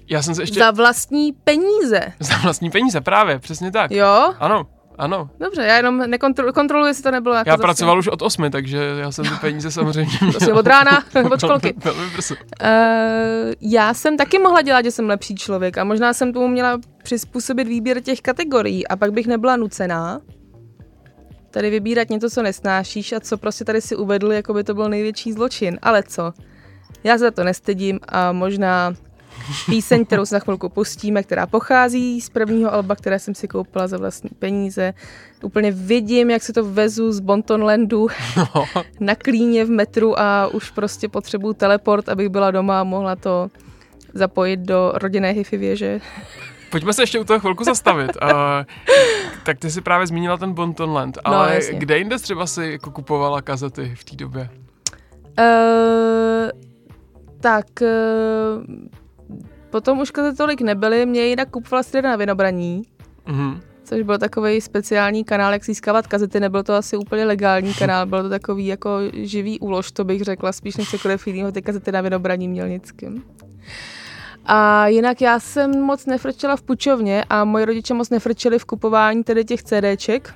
Já 0.08 0.22
jsem 0.22 0.34
se 0.34 0.42
ještě... 0.42 0.60
Za 0.60 0.70
vlastní 0.70 1.32
peníze. 1.32 2.00
Za 2.20 2.36
vlastní 2.36 2.70
peníze, 2.70 3.00
právě, 3.00 3.38
přesně 3.38 3.72
tak. 3.72 3.90
Jo? 3.90 4.34
Ano, 4.38 4.66
ano. 4.98 5.30
Dobře, 5.40 5.62
já 5.62 5.76
jenom 5.76 5.98
nekontroluji, 5.98 6.52
kontroluji, 6.52 6.90
jestli 6.90 7.02
to 7.02 7.10
nebylo 7.10 7.34
jako 7.34 7.48
Já 7.48 7.52
zase- 7.52 7.62
pracoval 7.62 7.98
už 7.98 8.08
od 8.08 8.22
osmi, 8.22 8.50
takže 8.50 8.78
já 8.98 9.12
jsem 9.12 9.24
ty 9.24 9.34
peníze 9.40 9.70
samozřejmě 9.70 10.18
Prostě 10.32 10.52
od 10.52 10.66
rána, 10.66 11.04
od 11.32 11.40
školky. 11.40 11.74
Velmi. 11.84 12.00
Uh, 12.00 12.38
já 13.60 13.94
jsem 13.94 14.16
taky 14.16 14.38
mohla 14.38 14.62
dělat, 14.62 14.84
že 14.84 14.90
jsem 14.90 15.08
lepší 15.08 15.34
člověk 15.34 15.78
a 15.78 15.84
možná 15.84 16.12
jsem 16.12 16.32
tomu 16.32 16.48
měla 16.48 16.78
přizpůsobit 17.02 17.68
výběr 17.68 18.00
těch 18.00 18.20
kategorií 18.20 18.88
a 18.88 18.96
pak 18.96 19.12
bych 19.12 19.26
nebyla 19.26 19.56
nucená 19.56 20.20
tady 21.54 21.70
vybírat 21.70 22.10
něco, 22.10 22.30
co 22.30 22.42
nesnášíš 22.42 23.12
a 23.12 23.20
co 23.20 23.38
prostě 23.38 23.64
tady 23.64 23.80
si 23.80 23.96
uvedl, 23.96 24.32
jako 24.32 24.54
by 24.54 24.64
to 24.64 24.74
byl 24.74 24.88
největší 24.88 25.32
zločin. 25.32 25.78
Ale 25.82 26.02
co? 26.02 26.32
Já 27.04 27.14
se 27.14 27.18
za 27.18 27.30
to 27.30 27.44
nestydím 27.44 28.00
a 28.08 28.32
možná 28.32 28.94
píseň, 29.66 30.04
kterou 30.04 30.26
se 30.26 30.34
za 30.34 30.38
chvilku 30.38 30.68
pustíme, 30.68 31.22
která 31.22 31.46
pochází 31.46 32.20
z 32.20 32.28
prvního 32.28 32.72
alba, 32.74 32.96
které 32.96 33.18
jsem 33.18 33.34
si 33.34 33.48
koupila 33.48 33.86
za 33.86 33.98
vlastní 33.98 34.30
peníze. 34.38 34.94
Úplně 35.42 35.70
vidím, 35.72 36.30
jak 36.30 36.42
se 36.42 36.52
to 36.52 36.64
vezu 36.64 37.12
z 37.12 37.20
Bontonlandu 37.20 38.06
No. 38.36 38.64
na 39.00 39.14
klíně 39.14 39.64
v 39.64 39.70
metru 39.70 40.18
a 40.20 40.46
už 40.46 40.70
prostě 40.70 41.08
potřebuju 41.08 41.54
teleport, 41.54 42.08
abych 42.08 42.28
byla 42.28 42.50
doma 42.50 42.80
a 42.80 42.84
mohla 42.84 43.16
to 43.16 43.48
zapojit 44.14 44.60
do 44.60 44.92
rodinné 44.94 45.30
hi 45.30 45.58
věže. 45.58 46.00
Pojďme 46.70 46.92
se 46.92 47.02
ještě 47.02 47.20
u 47.20 47.24
toho 47.24 47.40
chvilku 47.40 47.64
zastavit. 47.64 48.10
Uh, 48.22 48.30
tak 49.44 49.58
ty 49.58 49.70
si 49.70 49.80
právě 49.80 50.06
zmínila 50.06 50.36
ten 50.36 50.52
Bonton 50.52 50.90
Land, 50.90 51.18
ale 51.24 51.36
No, 51.48 51.54
jasně. 51.54 51.78
kde 51.78 51.98
jinde 51.98 52.18
třeba 52.18 52.46
si 52.46 52.64
jako 52.64 52.90
kupovala 52.90 53.42
kazety 53.42 53.94
v 53.96 54.04
té 54.04 54.16
době? 54.16 54.48
Uh, 55.38 56.50
tak 57.40 57.64
uh, 57.82 58.64
potom 59.74 60.00
už 60.00 60.10
kazety 60.10 60.36
tolik 60.36 60.60
nebyly, 60.60 61.06
mě 61.06 61.26
jinak 61.26 61.50
kupovala 61.50 61.82
středa 61.82 62.10
na 62.10 62.16
Vinobraní, 62.16 62.82
Mhm. 63.26 63.60
což 63.84 64.02
byl 64.02 64.18
takový 64.18 64.60
speciální 64.60 65.24
kanál, 65.24 65.52
jak 65.52 65.64
získávat 65.64 66.06
kazety. 66.06 66.40
Nebyl 66.40 66.62
to 66.62 66.74
asi 66.74 66.96
úplně 66.96 67.24
legální 67.24 67.74
kanál, 67.78 68.06
byl 68.06 68.22
to 68.22 68.28
takový 68.28 68.66
jako 68.66 68.98
živý 69.12 69.60
úlož, 69.60 69.92
to 69.92 70.04
bych 70.04 70.22
řekla, 70.22 70.52
spíš 70.52 70.76
než 70.76 70.90
cokoliv 70.90 71.26
jiného, 71.26 71.52
ty 71.52 71.62
kazety 71.62 71.92
na 71.92 72.00
Vinobraní 72.00 72.48
Mělnickým. 72.48 73.22
A 74.46 74.86
jinak 74.86 75.20
já 75.20 75.40
jsem 75.40 75.80
moc 75.80 76.06
nefrčela 76.06 76.56
v 76.56 76.62
půjčovně 76.62 77.24
a 77.30 77.44
moji 77.44 77.64
rodiče 77.64 77.94
moc 77.94 78.10
nefrčeli 78.10 78.58
v 78.58 78.64
kupování 78.64 79.24
tedy 79.24 79.44
těch 79.44 79.62
CDček 79.62 80.34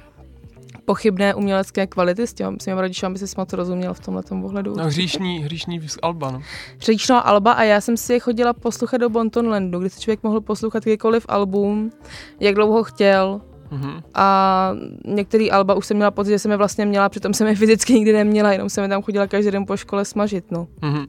pochybné 0.89 1.35
umělecké 1.35 1.87
kvality, 1.87 2.27
s 2.27 2.35
těmi 2.35 2.57
svými 2.61 2.81
rodiči, 2.81 3.07
aby 3.07 3.19
se 3.19 3.27
moc 3.37 3.53
rozuměl 3.53 3.95
v 3.95 4.01
tomhle 4.01 4.23
ohledu. 4.45 4.75
No 4.77 4.85
hříšní, 4.85 5.39
hříšní 5.39 5.89
z 5.89 5.99
Alba, 6.03 6.31
no. 6.31 6.41
Říčno 6.81 7.29
Alba 7.29 7.53
a 7.53 7.63
já 7.63 7.81
jsem 7.81 7.97
si 7.97 8.13
je 8.13 8.21
chodila 8.21 8.53
poslouchat 8.53 8.97
do 8.97 9.11
Bontonlandu, 9.11 9.79
kde 9.79 9.91
si 9.91 10.01
člověk 10.01 10.23
mohl 10.23 10.41
poslouchat 10.41 10.87
jakýkoliv 10.87 11.27
album, 11.29 11.93
jak 12.41 12.55
dlouho 12.55 12.85
chtěl. 12.85 13.41
Mhm. 13.71 14.03
A 14.15 14.73
některý 15.05 15.51
alba 15.51 15.75
už 15.75 15.87
jsem 15.87 15.97
měla 15.97 16.11
pocit, 16.11 16.31
že 16.31 16.39
jsem 16.39 16.51
je 16.51 16.57
vlastně 16.57 16.87
měla, 16.87 17.09
přitom 17.09 17.35
jsem 17.35 17.47
je 17.47 17.57
fyzicky 17.57 17.93
nikdy 17.95 18.13
neměla, 18.13 18.53
jenom 18.53 18.69
jsem 18.69 18.83
je 18.83 18.89
tam 18.89 19.03
chodila 19.03 19.27
každý 19.27 19.51
den 19.51 19.67
po 19.67 19.77
škole 19.77 20.05
smažit, 20.05 20.51
no. 20.51 20.69
Mhm. 20.83 21.07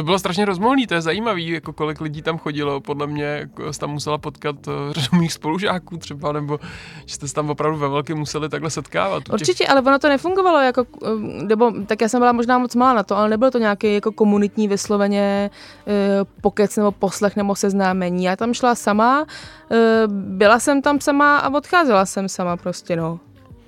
To 0.00 0.04
bylo 0.04 0.18
strašně 0.18 0.44
rozmohlý, 0.44 0.86
to 0.86 0.94
je 0.94 1.00
zajímavý, 1.00 1.48
jako 1.48 1.72
kolik 1.72 2.00
lidí 2.00 2.22
tam 2.22 2.38
chodilo, 2.38 2.80
podle 2.80 3.06
mě 3.06 3.24
jako 3.24 3.72
tam 3.72 3.90
musela 3.90 4.18
potkat 4.18 4.66
uh, 4.66 4.72
řadu 4.92 5.16
mých 5.18 5.32
spolužáků 5.32 5.96
třeba, 5.96 6.32
nebo 6.32 6.58
že 7.06 7.14
jste 7.14 7.28
se 7.28 7.34
tam 7.34 7.50
opravdu 7.50 7.78
ve 7.78 7.88
velkém 7.88 8.18
museli 8.18 8.48
takhle 8.48 8.70
setkávat. 8.70 9.18
u 9.18 9.22
těch- 9.22 9.32
Určitě, 9.32 9.66
ale 9.66 9.80
ono 9.82 9.98
to 9.98 10.08
nefungovalo 10.08 10.60
jako, 10.60 10.84
eh, 11.04 11.08
nebo 11.44 11.72
tak 11.86 12.00
já 12.00 12.08
jsem 12.08 12.20
byla 12.20 12.32
možná 12.32 12.58
moc 12.58 12.74
malá 12.74 12.92
na 12.94 13.02
to, 13.02 13.16
ale 13.16 13.28
nebylo 13.28 13.50
to 13.50 13.58
nějaký 13.58 13.94
jako 13.94 14.12
komunitní 14.12 14.68
vysloveně 14.68 15.50
eh, 15.86 15.92
pokec 16.40 16.76
nebo 16.76 16.92
poslech 16.92 17.36
nebo 17.36 17.54
seznámení. 17.54 18.24
Já 18.24 18.36
tam 18.36 18.54
šla 18.54 18.74
sama, 18.74 19.26
eh, 19.70 20.02
byla 20.08 20.58
jsem 20.58 20.82
tam 20.82 21.00
sama 21.00 21.38
a 21.38 21.54
odcházela 21.54 22.06
jsem 22.06 22.28
sama 22.28 22.56
prostě, 22.56 22.96
no. 22.96 23.20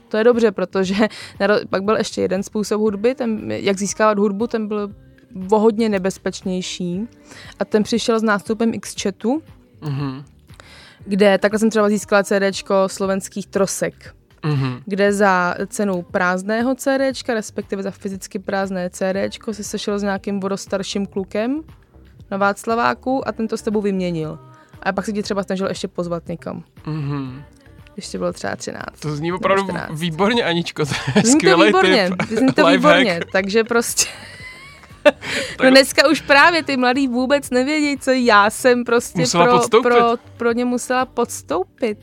To 0.09 0.17
je 0.17 0.25
dobře, 0.25 0.53
protože 0.53 0.95
pak 1.71 1.83
byl 1.83 1.97
ještě 1.97 2.21
jeden 2.23 2.43
způsob 2.43 2.81
hudby, 2.81 3.15
ten, 3.15 3.53
jak 3.53 3.79
získávat 3.79 4.19
hudbu, 4.19 4.47
ten 4.47 4.69
byl 4.69 4.91
o 5.51 5.59
hodně 5.59 5.89
nebezpečnější 5.89 7.09
a 7.59 7.65
ten 7.65 7.83
přišel 7.83 8.21
s 8.21 8.23
nástupem 8.23 8.75
X-chatu, 8.75 9.43
Mhm. 9.81 10.25
kde 11.07 11.39
takhle 11.39 11.59
jsem 11.59 11.71
třeba 11.71 11.89
získala 11.89 12.23
CDčko 12.25 12.75
slovenských 12.87 13.47
trosek 13.47 14.15
Mhm. 14.45 14.81
kde 14.87 15.13
za 15.13 15.55
cenu 15.67 16.03
prázdného 16.03 16.75
CDčka, 16.75 17.35
respektive 17.35 17.83
za 17.83 17.91
fyzicky 17.91 18.39
prázdné 18.39 18.91
CDčko, 18.91 19.55
si 19.55 19.65
sešel 19.65 19.99
s 19.99 20.03
nějakým 20.03 20.41
vodostarším 20.41 21.07
klukem 21.07 21.61
na 22.31 22.37
Václaváku 22.37 23.29
a 23.29 23.33
ten 23.33 23.49
to 23.49 23.57
s 23.57 23.63
tebou 23.63 23.81
vyměnil. 23.81 24.39
A 24.83 24.93
pak 24.93 25.05
se 25.05 25.13
ti 25.13 25.23
třeba 25.23 25.43
snažil 25.43 25.67
ještě 25.69 25.89
pozvat 25.89 26.29
někam, 26.29 26.65
Mhm. 26.87 27.43
když 27.95 28.09
ti 28.09 28.19
bylo 28.19 28.33
třeba 28.33 28.57
13. 28.57 29.01
To 29.01 29.17
zní 29.17 29.33
opravdu 29.33 29.63
14. 29.65 29.91
výborně, 29.95 30.45
Aničko, 30.45 30.87
to 30.87 30.93
je 31.17 31.23
Zní 31.25 31.41
to 31.41 31.57
výborně, 31.65 32.11
tip. 32.29 32.39
zní 32.39 32.53
to 32.53 32.67
výborně, 32.67 33.21
takže 33.33 33.65
prostě... 33.65 34.11
No 35.63 35.71
dneska 35.71 36.09
už 36.09 36.21
právě 36.21 36.63
ty 36.63 36.77
mladí 36.77 37.09
vůbec 37.09 37.51
nevědí, 37.51 37.99
co 37.99 38.11
já 38.11 38.51
jsem 38.51 38.85
prostě 38.85 39.21
Musela 39.21 39.45
pro, 39.45 39.53
podstoupit. 39.53 39.89
pro, 39.89 40.17
pro 40.37 40.53
ně 40.53 40.65
musela 40.65 41.05
podstoupit. 41.07 41.99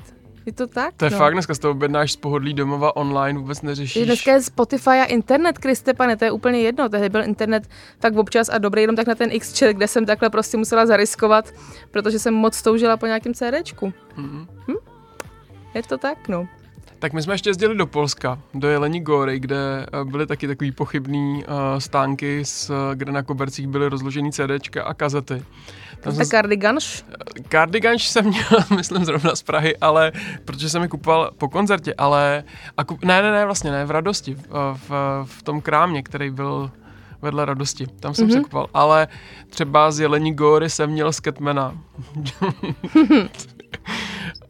Je 0.46 0.54
to 0.54 0.68
tak? 0.68 0.94
To 0.98 1.06
je 1.06 1.12
no. 1.12 1.18
fakt, 1.18 1.34
dneska 1.34 1.54
z 1.54 1.60
toho 1.60 1.72
objednáš 1.72 2.12
z 2.12 2.16
pohodlí 2.16 2.54
domova 2.54 2.96
online, 2.96 3.40
vůbec 3.40 3.62
neřešíš. 3.62 4.06
Dneska 4.06 4.32
je 4.32 4.42
Spotify 4.42 4.90
a 4.90 5.04
internet, 5.04 5.58
Kriste 5.58 5.94
pane, 5.94 6.18
to 6.18 6.26
je 6.26 6.32
úplně 6.32 6.62
jedno. 6.62 6.90
Tehdy 6.90 7.10
byl 7.10 7.24
internet 7.24 7.68
tak 8.00 8.16
občas 8.16 8.50
a 8.50 8.58
dobrý 8.58 8.82
jenom 8.82 8.96
tak 8.96 9.08
na 9.08 9.16
ten 9.16 9.30
x 9.32 9.64
kde 9.72 9.88
jsem 9.88 10.06
takhle 10.06 10.30
prostě 10.30 10.58
musela 10.58 10.86
zariskovat, 10.86 11.54
protože 11.92 12.20
jsem 12.20 12.34
moc 12.34 12.62
toužila 12.62 12.98
po 12.98 13.06
nějakém 13.06 13.34
CDčku. 13.34 13.94
Mhm. 14.16 14.48
Hm? 14.68 14.76
Je 15.74 15.84
to 15.84 15.98
tak, 15.98 16.28
no. 16.28 16.48
Tak 17.00 17.14
my 17.14 17.22
jsme 17.22 17.34
ještě 17.34 17.50
jezdili 17.50 17.76
do 17.76 17.88
Polska, 17.88 18.40
do 18.54 18.68
Jelení 18.68 19.02
Góry, 19.02 19.40
kde 19.40 19.86
eh, 19.94 20.06
byly 20.06 20.28
taky 20.28 20.48
takový 20.48 20.72
pochybný 20.72 21.44
uh, 21.44 21.80
stánky, 21.80 22.46
s, 22.46 22.70
eh, 22.70 22.96
kde 22.96 23.12
na 23.12 23.24
kobercích 23.24 23.68
byly 23.68 23.90
rozložený 23.90 24.32
CDčka 24.32 24.84
a 24.84 24.94
kazety. 24.94 25.34
Tam 25.34 25.46
Tak 26.00 26.16
jsem, 26.16 26.26
Cardiganš? 26.26 27.06
Cardiganš 27.50 28.08
jsem 28.08 28.26
měl, 28.26 28.44
myslím, 28.76 29.06
zrovna 29.06 29.36
z 29.36 29.44
Prahy, 29.44 29.78
ale 29.78 30.12
protože 30.46 30.70
jsem 30.70 30.82
je 30.82 30.88
kupoval 30.88 31.32
po 31.38 31.50
koncertě, 31.50 31.94
ale 31.98 32.44
a 32.78 32.84
kup, 32.84 33.04
ne, 33.04 33.22
ne, 33.22 33.32
ne, 33.32 33.46
vlastně 33.46 33.72
ne, 33.72 33.86
v 33.86 33.92
Radosti, 33.92 34.36
v, 34.36 34.78
v, 34.90 34.92
v 35.26 35.44
tom 35.44 35.62
krámě, 35.62 36.04
který 36.04 36.30
byl 36.30 36.72
vedle 37.22 37.46
Radosti. 37.46 37.88
Tam 38.00 38.14
jsem 38.14 38.28
mm-hmm. 38.28 38.34
se 38.34 38.40
kupoval, 38.42 38.68
ale 38.74 39.08
třeba 39.50 39.92
z 39.92 40.00
Jelení 40.00 40.34
Góry 40.34 40.70
jsem 40.70 40.90
měl 40.90 41.14
Skatmana. 41.14 41.78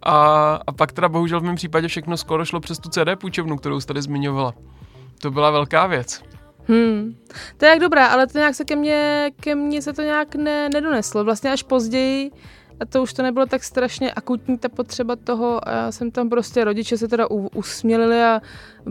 a, 0.04 0.54
a 0.68 0.72
pak 0.72 0.92
teda 0.92 1.10
bohužel 1.10 1.40
v 1.40 1.44
mém 1.44 1.56
případě 1.56 1.88
všechno 1.88 2.18
skoro 2.18 2.46
šlo 2.46 2.60
přes 2.60 2.80
tu 2.80 2.90
CD 2.90 3.20
půjčovnu, 3.20 3.58
kterou 3.58 3.80
jsi 3.80 3.88
tady 3.88 4.02
zmiňovala. 4.02 4.54
To 5.22 5.32
byla 5.32 5.52
velká 5.52 5.88
věc. 5.88 6.22
Hmm. 6.68 7.16
To 7.58 7.66
je 7.66 7.70
jak 7.70 7.80
dobrá, 7.80 8.08
ale 8.08 8.28
to 8.28 8.38
nějak 8.38 8.56
se 8.56 8.66
ke 8.66 8.76
mně, 8.76 9.32
ke 9.40 9.56
mně 9.56 9.82
se 9.82 9.94
to 9.94 10.02
nějak 10.02 10.36
ne, 10.36 10.70
nedoneslo. 10.70 11.24
Vlastně 11.24 11.52
až 11.52 11.64
později, 11.64 12.32
a 12.80 12.86
to 12.86 13.04
už 13.04 13.14
to 13.14 13.24
nebylo 13.24 13.46
tak 13.46 13.64
strašně 13.64 14.12
akutní 14.12 14.58
ta 14.58 14.70
potřeba 14.70 15.16
toho 15.16 15.70
a 15.70 15.72
já 15.72 15.92
jsem 15.92 16.12
tam 16.12 16.30
prostě, 16.30 16.64
rodiče 16.64 16.98
se 16.98 17.08
teda 17.08 17.32
u, 17.32 17.48
usmělili 17.48 18.24
a 18.24 18.42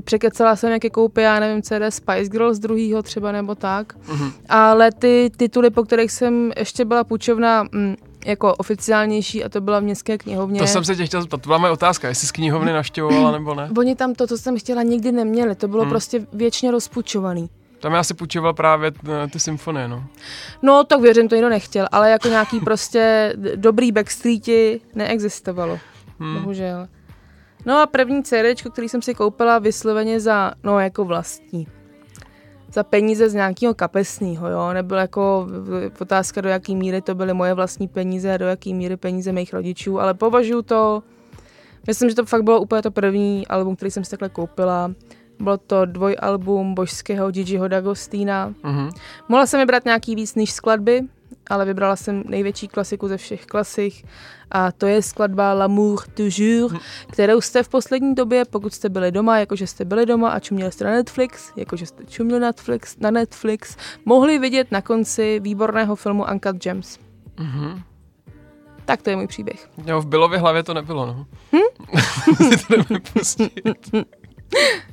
překecala 0.05 0.57
jsem, 0.57 0.73
jak 0.73 0.85
je 0.85 0.91
koupí, 0.91 1.21
já 1.21 1.41
nevím, 1.41 1.63
CD 1.63 1.83
Spice 1.89 2.29
Girls 2.29 2.59
druhýho 2.59 3.03
třeba 3.03 3.33
nebo 3.33 3.55
tak. 3.55 3.97
Mhm. 4.09 4.33
Ale 4.49 4.93
ty 4.93 5.31
tituly, 5.37 5.71
po 5.71 5.85
kterých 5.85 6.13
jsem 6.13 6.53
ještě 6.57 6.85
byla 6.85 7.05
půjčovna 7.05 7.63
mm, 7.63 7.97
jako 8.29 8.55
oficiálnější 8.55 9.45
a 9.45 9.49
to 9.49 9.61
byla 9.61 9.81
v 9.81 9.83
městské 9.83 10.19
knihovně. 10.19 10.61
To 10.61 10.67
jsem 10.67 10.85
se 10.85 10.97
tě 10.97 11.07
chtěl 11.07 11.21
zeptat, 11.23 11.43
to 11.43 11.47
byla 11.49 11.59
moje 11.59 11.73
otázka, 11.73 12.09
jestli 12.09 12.29
z 12.29 12.33
knihovny 12.33 12.73
navštěvovala 12.73 13.31
nebo 13.33 13.55
ne. 13.55 13.71
Oni 13.79 13.97
tam 13.97 14.15
to, 14.15 14.27
co 14.27 14.39
jsem 14.39 14.59
chtěla, 14.59 14.83
nikdy 14.83 15.13
neměli. 15.13 15.55
To 15.55 15.69
bylo 15.69 15.83
Hmm. 15.83 15.91
prostě 15.91 16.27
věčně 16.33 16.71
rozpůjčovaný. 16.71 17.51
Tam 17.81 17.93
já 17.95 18.03
si 18.05 18.15
půjčoval 18.15 18.55
právě 18.55 18.93
eh, 19.25 19.29
ty 19.29 19.41
symfonie, 19.41 19.89
no. 19.89 20.05
No, 20.63 20.85
tak 20.85 21.01
věřím, 21.01 21.29
to 21.29 21.35
nikdo 21.35 21.49
nechtěl, 21.49 21.87
ale 21.93 22.11
jako 22.11 22.29
nějaký 22.29 22.61
prostě 22.65 23.33
dobrý 23.57 23.93
backstreeti 23.93 24.81
neexistovalo, 24.95 25.79
Hmm. 26.21 26.35
bohužel. 26.35 26.89
No 27.67 27.79
a 27.81 27.87
první 27.87 28.23
CD, 28.23 28.63
který 28.73 28.89
jsem 28.89 29.03
si 29.03 29.15
koupila 29.15 29.59
vysloveně 29.59 30.21
za, 30.21 30.53
no 30.65 30.79
jako 30.81 31.05
vlastní. 31.05 31.67
Za 32.73 32.83
peníze 32.83 33.29
z 33.31 33.35
nějakého 33.35 33.75
kapesního, 33.75 34.49
jo, 34.49 34.73
nebyl 34.73 34.99
jako 34.99 35.47
otázka, 36.01 36.41
do 36.41 36.49
jaký 36.49 36.77
míry 36.77 37.01
to 37.03 37.15
byly 37.15 37.35
moje 37.35 37.55
vlastní 37.55 37.89
peníze 37.89 38.35
a 38.35 38.37
do 38.37 38.47
jaký 38.47 38.75
míry 38.75 38.97
peníze 38.97 39.33
mých 39.33 39.53
rodičů, 39.53 40.01
ale 40.01 40.15
považuji 40.15 40.63
to, 40.63 41.03
myslím, 41.87 42.09
že 42.11 42.15
to 42.17 42.27
fakt 42.27 42.43
bylo 42.43 42.61
úplně 42.61 42.83
to 42.83 42.91
první 42.91 43.47
album, 43.47 43.77
který 43.77 43.91
jsem 43.91 44.05
si 44.05 44.11
takhle 44.11 44.29
koupila. 44.29 44.93
Bylo 45.41 45.59
to 45.59 45.85
dvojalbum 45.85 46.75
božského 46.75 47.31
Gigiho 47.31 47.69
D'Agostina, 47.69 48.55
Mhm. 48.63 48.91
Mohla 49.29 49.47
jsem 49.47 49.61
vybrat 49.61 49.85
nějaký 49.85 50.15
víc 50.15 50.35
než 50.35 50.53
skladby, 50.53 51.01
ale 51.49 51.65
vybrala 51.65 51.97
jsem 51.97 52.23
největší 52.27 52.69
klasiku 52.69 53.09
ze 53.09 53.17
všech 53.17 53.47
klasik 53.47 54.05
a 54.51 54.73
to 54.73 54.87
je 54.87 55.03
skladba 55.03 55.53
L'amour 55.53 56.01
toujours, 56.15 56.73
kterou 57.13 57.41
jste 57.41 57.63
v 57.63 57.69
poslední 57.69 58.15
době, 58.15 58.45
pokud 58.45 58.75
jste 58.75 58.89
byli 58.89 59.13
doma, 59.13 59.39
jakože 59.39 59.67
jste 59.67 59.85
byli 59.85 60.07
doma 60.07 60.31
a 60.31 60.41
čuměli 60.41 60.73
jste 60.73 60.85
na 60.85 60.91
Netflix, 60.91 61.53
jakože 61.57 61.87
jste 61.87 62.05
čuměli 62.05 62.41
Netflix, 62.41 62.97
na 63.01 63.11
Netflix, 63.11 63.77
mohli 64.05 64.39
vidět 64.39 64.73
na 64.73 64.83
konci 64.83 65.41
výborného 65.41 65.97
filmu 65.97 66.25
Uncut 66.33 66.57
Gems. 66.57 66.99
Mhm. 67.39 67.83
Tak 68.85 69.03
to 69.03 69.11
je 69.11 69.17
můj 69.17 69.27
příběh. 69.27 69.69
Jo, 69.87 70.01
v 70.01 70.07
Bilově 70.07 70.39
hlavě 70.39 70.63
to 70.63 70.75
nebylo, 70.75 71.07
no. 71.07 71.27
Hm? 71.53 71.87
to 73.91 74.03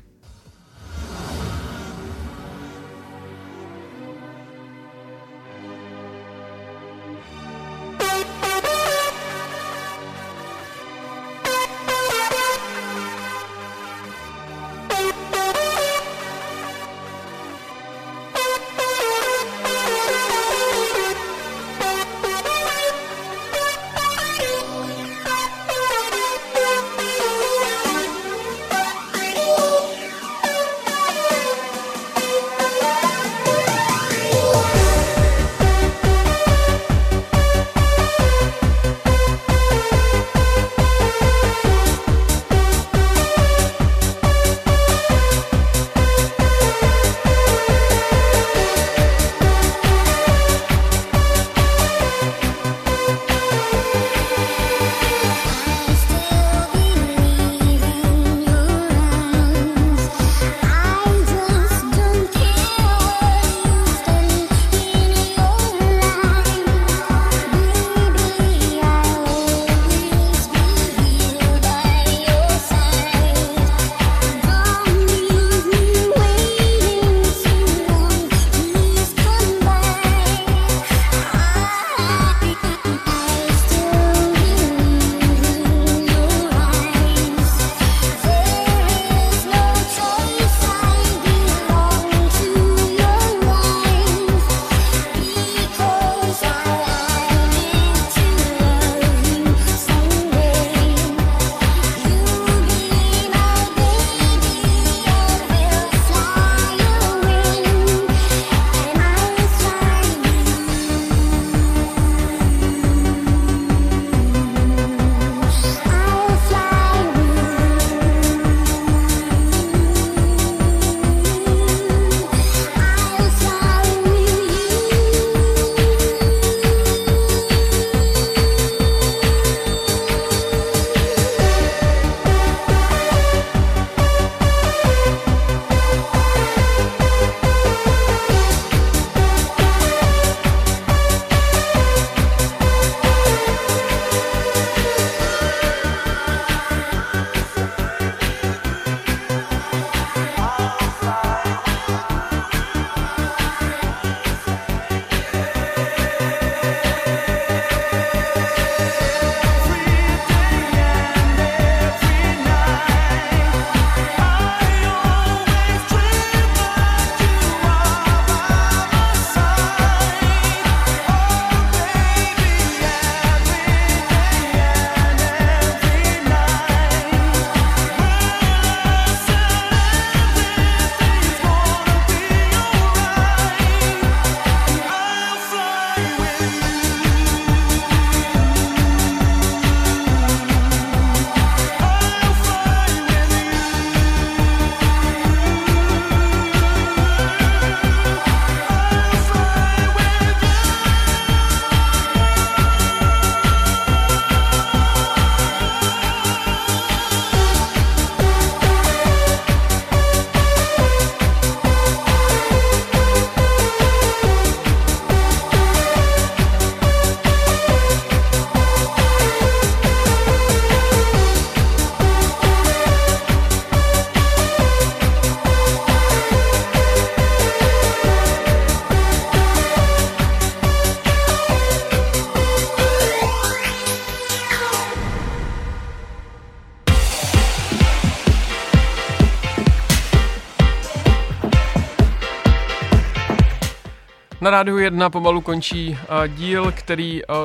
Na 244.45 244.51
rádiu 244.51 244.77
1 244.77 245.09
pomalu 245.09 245.41
končí 245.41 245.89
uh, 245.89 246.27
díl, 246.27 246.71
který 246.75 247.21
uh, 247.25 247.35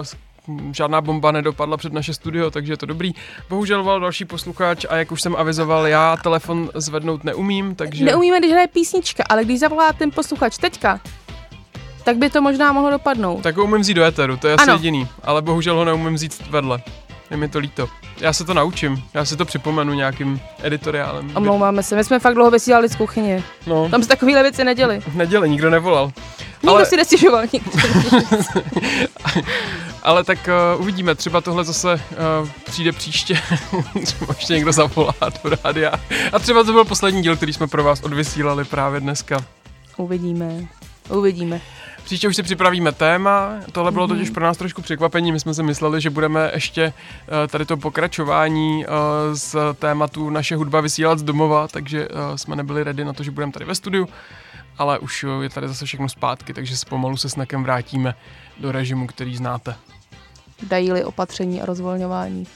žádná 0.72 1.00
bomba 1.00 1.32
nedopadla 1.32 1.76
před 1.76 1.92
naše 1.92 2.14
studio, 2.14 2.50
takže 2.50 2.72
je 2.72 2.76
to 2.76 2.86
dobrý. 2.86 3.12
Bohužel 3.48 3.82
volal 3.82 4.00
další 4.00 4.24
posluchač 4.24 4.86
a 4.88 4.96
jak 4.96 5.12
už 5.12 5.22
jsem 5.22 5.36
avizoval, 5.36 5.86
já 5.86 6.16
telefon 6.16 6.70
zvednout 6.74 7.24
neumím, 7.24 7.74
takže... 7.74 8.04
Neumíme, 8.04 8.38
když 8.38 8.50
hraje 8.52 8.66
písnička, 8.66 9.24
ale 9.28 9.44
když 9.44 9.60
zavolá 9.60 9.92
ten 9.92 10.10
posluchač 10.10 10.58
teďka, 10.58 11.00
tak 12.04 12.16
by 12.16 12.30
to 12.30 12.42
možná 12.42 12.72
mohlo 12.72 12.90
dopadnout. 12.90 13.42
Tak 13.42 13.56
ho 13.56 13.64
umím 13.64 13.80
vzít 13.80 13.94
do 13.94 14.04
éteru, 14.04 14.36
to 14.36 14.48
je 14.48 14.54
asi 14.54 14.62
Ano. 14.62 14.72
jediný, 14.72 15.08
ale 15.22 15.42
bohužel 15.42 15.76
ho 15.76 15.84
neumím 15.84 16.14
vzít 16.14 16.42
vedle. 16.50 16.82
Je 17.30 17.36
mi 17.36 17.48
to 17.48 17.58
líto. 17.58 17.88
Já 18.20 18.32
se 18.32 18.44
to 18.44 18.54
naučím. 18.54 19.02
Já 19.14 19.24
si 19.24 19.36
to 19.36 19.44
připomenu 19.44 19.92
nějakým 19.94 20.40
editoriálem. 20.62 21.30
Omlouváme 21.34 21.82
se, 21.82 21.96
my 21.96 22.04
jsme 22.04 22.18
fakt 22.18 22.34
dlouho 22.34 22.50
vysílali 22.50 22.88
z 22.88 22.96
kuchyně. 22.96 23.42
No, 23.66 23.88
Tam 23.88 24.02
se 24.02 24.08
takovéhle 24.08 24.42
věci 24.42 24.64
neděli. 24.64 25.00
neděli 25.14 25.48
nikdo 25.50 25.70
nevolal. 25.70 26.12
Nikdo 26.62 26.70
Ale- 26.76 26.86
si 26.86 26.96
nestěžoval. 26.96 27.42
Nikdo. 27.52 27.70
Ale 30.02 30.24
tak 30.24 30.38
uh, 30.76 30.80
uvidíme, 30.82 31.14
třeba 31.14 31.40
tohle 31.40 31.64
zase 31.64 31.94
uh, 32.42 32.48
přijde 32.64 32.92
příště, 32.92 33.38
třeba 34.04 34.34
ještě 34.38 34.54
někdo 34.54 34.72
zavolá 34.72 35.14
do 35.44 35.50
rádia. 35.64 35.92
A 36.32 36.38
třeba 36.38 36.64
to 36.64 36.72
byl 36.72 36.84
poslední 36.84 37.22
díl, 37.22 37.36
který 37.36 37.52
jsme 37.52 37.66
pro 37.66 37.84
vás 37.84 38.00
odvysílali 38.02 38.64
právě 38.64 39.00
dneska. 39.00 39.44
Uvidíme. 39.96 40.66
Uvidíme. 41.08 41.60
Příště 42.10 42.28
už 42.28 42.36
si 42.36 42.42
připravíme 42.42 42.92
téma, 42.92 43.52
tohle 43.72 43.92
bylo 43.92 44.08
totiž 44.08 44.30
pro 44.30 44.44
nás 44.44 44.56
trošku 44.56 44.82
překvapení, 44.82 45.32
my 45.32 45.40
jsme 45.40 45.54
si 45.54 45.62
mysleli, 45.62 46.00
že 46.00 46.10
budeme 46.10 46.50
ještě 46.54 46.82
eh, 47.44 47.48
tady 47.48 47.64
to 47.64 47.76
pokračování 47.76 48.84
eh, 48.84 48.88
z 49.36 49.56
tématu 49.78 50.30
naše 50.30 50.56
hudba 50.56 50.80
vysílat 50.80 51.18
z 51.18 51.22
domova, 51.22 51.68
takže 51.68 52.08
eh, 52.10 52.38
jsme 52.38 52.56
nebyli 52.56 52.84
ready 52.84 53.04
na 53.04 53.12
to, 53.12 53.22
že 53.22 53.30
budeme 53.30 53.52
tady 53.52 53.64
ve 53.64 53.74
studiu, 53.74 54.08
ale 54.78 54.98
už 54.98 55.26
je 55.42 55.50
tady 55.50 55.68
zase 55.68 55.86
všechno 55.86 56.08
zpátky, 56.08 56.54
takže 56.54 56.76
se 56.76 56.86
pomalu 56.86 57.16
se 57.16 57.28
snakem 57.28 57.62
vrátíme 57.62 58.14
do 58.60 58.72
režimu, 58.72 59.06
který 59.06 59.36
znáte. 59.36 59.74
Dají-li 60.62 61.04
opatření 61.04 61.62
a 61.62 61.66
rozvolňování. 61.66 62.46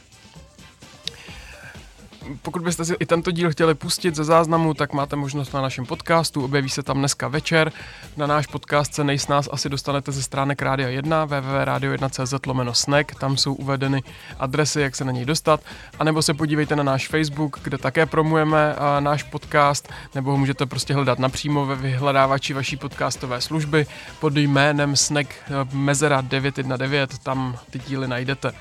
Pokud 2.42 2.62
byste 2.62 2.84
si 2.84 2.94
i 3.00 3.06
tento 3.06 3.30
díl 3.30 3.50
chtěli 3.50 3.74
pustit 3.74 4.14
ze 4.14 4.24
záznamu, 4.24 4.74
tak 4.74 4.92
máte 4.92 5.16
možnost 5.16 5.52
na 5.54 5.62
našem 5.62 5.86
podcastu, 5.86 6.44
objeví 6.44 6.68
se 6.68 6.82
tam 6.82 6.98
dneska 6.98 7.28
večer. 7.28 7.72
Na 8.16 8.26
náš 8.26 8.46
podcast 8.46 8.94
se 8.94 9.04
nejsnáz 9.04 9.48
asi 9.52 9.68
dostanete 9.68 10.12
ze 10.12 10.22
stránek 10.22 10.62
Rádia 10.62 10.88
1, 10.88 11.24
www.radio1.cz 11.26 12.46
lomeno 12.46 12.74
snack, 12.74 13.14
tam 13.14 13.36
jsou 13.36 13.54
uvedeny 13.54 14.02
adresy, 14.38 14.80
jak 14.80 14.96
se 14.96 15.04
na 15.04 15.12
něj 15.12 15.24
dostat, 15.24 15.60
a 15.98 16.04
nebo 16.04 16.22
se 16.22 16.34
podívejte 16.34 16.76
na 16.76 16.82
náš 16.82 17.08
Facebook, 17.08 17.60
kde 17.62 17.78
také 17.78 18.06
promujeme 18.06 18.76
náš 19.00 19.22
podcast, 19.22 19.88
nebo 20.14 20.30
ho 20.30 20.36
můžete 20.36 20.66
prostě 20.66 20.94
hledat 20.94 21.18
napřímo 21.18 21.66
ve 21.66 21.76
vyhledávači 21.76 22.54
vaší 22.54 22.76
podcastové 22.76 23.40
služby 23.40 23.86
pod 24.20 24.36
jménem 24.36 24.96
Snack 24.96 25.28
eh, 25.28 25.52
Mezera 25.72 26.20
919, 26.20 27.18
tam 27.18 27.58
ty 27.70 27.78
díly 27.78 28.08
najdete. 28.08 28.52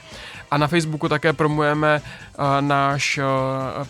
A 0.53 0.57
na 0.57 0.67
Facebooku 0.67 1.09
také 1.09 1.33
promujeme 1.33 2.01
uh, 2.01 2.45
náš 2.61 3.17
uh, 3.17 3.23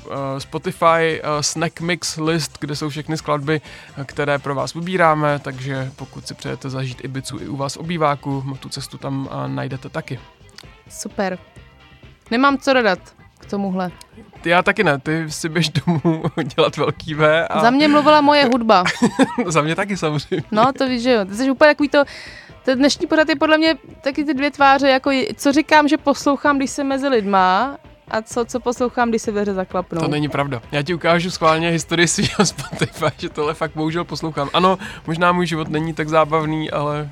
uh, 0.07 0.16
Spotify 0.38 1.22
uh, 1.22 1.41
Snack 1.41 1.82
Mix 1.82 2.18
list, 2.18 2.57
kde 2.59 2.76
jsou 2.76 2.89
všechny 2.89 3.18
skladby, 3.18 3.61
které 4.05 4.39
pro 4.39 4.55
vás 4.55 4.74
vybíráme, 4.74 5.39
takže 5.39 5.91
pokud 5.95 6.28
si 6.28 6.34
přejete 6.34 6.70
zažít 6.70 7.05
Ibicu 7.05 7.39
i 7.39 7.47
u 7.47 7.55
vás 7.55 7.78
obýváku, 7.78 8.57
tu 8.59 8.70
cestu 8.70 8.97
tam 8.97 9.26
uh, 9.32 9.47
najdete 9.47 9.89
taky. 9.89 10.20
Super. 10.89 11.38
Nemám 12.32 12.57
co 12.57 12.74
dodat 12.74 12.99
k 13.39 13.45
tomuhle. 13.45 13.91
Ty 14.41 14.49
já 14.49 14.61
taky 14.61 14.84
ne, 14.84 14.99
ty 14.99 15.32
si 15.32 15.49
běž 15.49 15.70
domů 15.70 16.24
dělat 16.55 16.78
velký 16.78 17.14
V 17.14 17.47
a 17.49 17.61
Za 17.61 17.70
mě 17.70 17.88
mluvila 17.88 18.22
moje 18.22 18.45
hudba. 18.45 18.84
za 19.47 19.61
mě 19.61 19.76
taky 19.76 19.97
samozřejmě. 19.97 20.43
No, 20.51 20.74
to 20.78 20.88
víš, 20.88 21.01
že 21.01 21.11
jo. 21.11 21.26
Ty 21.26 21.36
jsi 21.36 21.51
úplně 21.51 21.72
takový 21.72 21.89
to... 21.89 22.03
Ten 22.66 22.80
dnešní 22.80 23.07
pořad 23.07 23.30
je 23.30 23.36
podle 23.36 23.57
mě 23.57 23.76
taky 24.01 24.24
ty 24.24 24.34
dvě 24.34 24.51
tváře, 24.51 24.89
jako 24.89 25.11
co 25.36 25.51
říkám, 25.51 25.88
že 25.88 25.97
poslouchám, 25.97 26.57
když 26.57 26.70
jsem 26.70 26.88
mezi 26.88 27.07
lidma 27.07 27.78
a 28.07 28.22
co, 28.22 28.45
co 28.45 28.59
poslouchám, 28.59 29.09
když 29.09 29.22
se 29.22 29.32
dveře 29.32 29.53
zaklapnou. 29.53 30.01
To 30.01 30.07
není 30.07 30.30
pravda. 30.30 30.61
Já 30.72 30.82
ti 30.82 30.93
ukážu 30.93 31.32
schválně 31.32 31.70
historii 31.70 32.07
svého 32.07 32.45
Spotify, 32.45 33.05
že 33.18 33.30
tohle 33.30 33.53
fakt 33.53 33.72
bohužel 33.76 34.03
poslouchám. 34.03 34.49
Ano, 34.53 34.78
možná 35.07 35.32
můj 35.32 35.47
život 35.47 35.68
není 35.70 35.93
tak 35.93 36.09
zábavný, 36.09 36.72
ale 36.72 37.09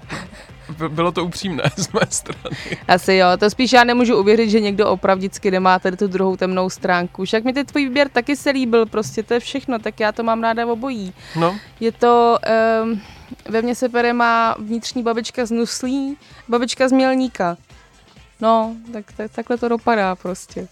bylo 0.88 1.12
to 1.12 1.26
upřímné 1.26 1.64
z 1.76 1.94
mé 1.94 2.02
strany. 2.10 2.56
Asi 2.88 3.14
jo, 3.16 3.28
to 3.40 3.50
spíš 3.50 3.74
já 3.74 3.84
nemůžu 3.84 4.18
uvěřit, 4.20 4.50
že 4.50 4.60
někdo 4.60 4.90
opravdicky 4.90 5.52
nemá 5.52 5.80
tady 5.80 5.98
tu 5.98 6.08
druhou 6.08 6.38
temnou 6.38 6.70
stránku. 6.70 7.26
Však 7.26 7.44
mi 7.44 7.54
ten 7.54 7.66
tvůj 7.66 7.84
výběr 7.84 8.10
taky 8.10 8.36
se 8.36 8.50
líbil, 8.50 8.86
prostě 8.86 9.24
to 9.24 9.34
je 9.34 9.40
všechno, 9.40 9.80
tak 9.80 10.00
já 10.00 10.12
to 10.12 10.24
mám 10.24 10.44
ráda 10.44 10.68
obojí. 10.68 11.14
No, 11.36 11.56
Je 11.80 11.92
to, 11.92 12.38
um, 12.84 13.02
ve 13.50 13.62
mně 13.62 13.76
se 13.76 13.90
pere 13.90 14.14
má 14.14 14.56
vnitřní 14.60 15.04
babička 15.04 15.46
z 15.46 15.52
Nuslí, 15.52 16.18
babička 16.48 16.90
z 16.90 16.92
Mělníka. 16.92 17.58
No, 18.40 18.76
tak, 18.94 19.06
tak 19.18 19.32
takhle 19.32 19.58
to 19.58 19.70
dopadá 19.70 20.16
prostě. 20.16 20.68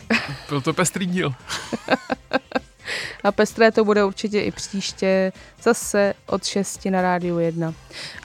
byl 0.50 0.62
to 0.62 0.74
pestrý 0.74 1.06
díl. 1.06 1.34
A 3.24 3.32
pestré 3.32 3.72
to 3.72 3.86
bude 3.86 4.04
určitě 4.04 4.42
i 4.42 4.52
příště, 4.52 5.32
zase 5.64 6.14
od 6.26 6.46
6 6.46 6.86
na 6.86 7.02
rádiu 7.02 7.40
1. 7.40 7.74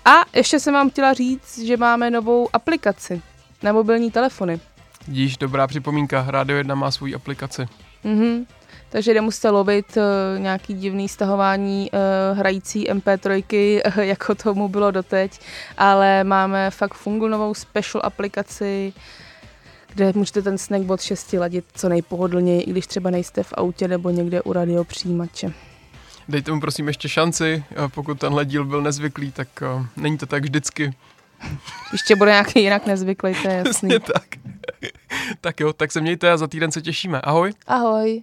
A 0.05 0.11
ještě 0.37 0.61
jsem 0.61 0.75
vám 0.75 0.91
chtěla 0.91 1.13
říct, 1.13 1.59
že 1.59 1.77
máme 1.77 2.11
novou 2.11 2.49
aplikaci 2.53 3.23
na 3.63 3.73
mobilní 3.73 4.11
telefony. 4.11 4.61
Díž, 5.07 5.37
dobrá 5.37 5.67
připomínka, 5.67 6.25
Rádio 6.29 6.59
1 6.59 6.75
má 6.75 6.91
svou 6.91 7.15
aplikaci. 7.17 7.67
Mhm. 8.05 8.47
Takže 8.95 9.15
nemusíte 9.15 9.51
lovit 9.51 9.97
uh, 9.97 10.03
nějaký 10.41 10.75
divný 10.75 11.09
stahování 11.09 11.91
uh, 11.93 12.39
hrající 12.39 12.91
MP3, 12.91 13.81
uh, 13.87 13.99
jako 13.99 14.35
tomu 14.35 14.69
bylo 14.69 14.91
doteď, 14.91 15.41
ale 15.79 16.25
máme 16.25 16.71
fakt 16.71 16.95
fungu 16.95 17.29
novou 17.29 17.55
special 17.55 18.01
aplikaci, 18.05 18.93
kde 19.95 20.13
můžete 20.15 20.43
ten 20.43 20.59
snack 20.59 20.91
od 20.91 21.01
6 21.01 21.33
ladit 21.33 21.65
co 21.75 21.89
nejpohodlněji, 21.89 22.61
i 22.61 22.71
když 22.71 22.87
třeba 22.87 23.11
nejste 23.11 23.43
v 23.43 23.53
autě 23.53 23.89
nebo 23.89 24.11
někde 24.11 24.43
u 24.43 24.53
radiopřijímače. 24.53 25.53
Dejte 26.29 26.53
mu 26.53 26.61
prosím 26.61 26.89
ještě 26.89 27.09
šanci, 27.09 27.65
eh, 27.71 27.89
pokud 27.89 28.19
tenhle 28.19 28.45
díl 28.45 28.65
byl 28.65 28.83
nezvyklý, 28.83 29.33
tak 29.33 29.49
uh, 29.77 29.87
není 29.97 30.19
to 30.19 30.27
tak 30.27 30.43
vždycky. 30.43 30.95
Ještě 31.93 32.17
bude 32.17 32.31
nějaký 32.31 32.63
jinak 32.63 32.87
nezvyklý, 32.87 33.35
to 33.43 33.49
je 33.49 33.55
jasný. 33.67 33.71
Přesně 33.71 34.01
tak. 34.01 34.27
tak 35.41 35.61
jo, 35.61 35.73
tak 35.73 35.93
se 35.93 36.01
mějte 36.01 36.33
a 36.33 36.37
za 36.37 36.47
týden 36.47 36.73
se 36.73 36.83
těšíme. 36.83 37.21
Ahoj. 37.21 37.53
Ahoj. 37.67 38.23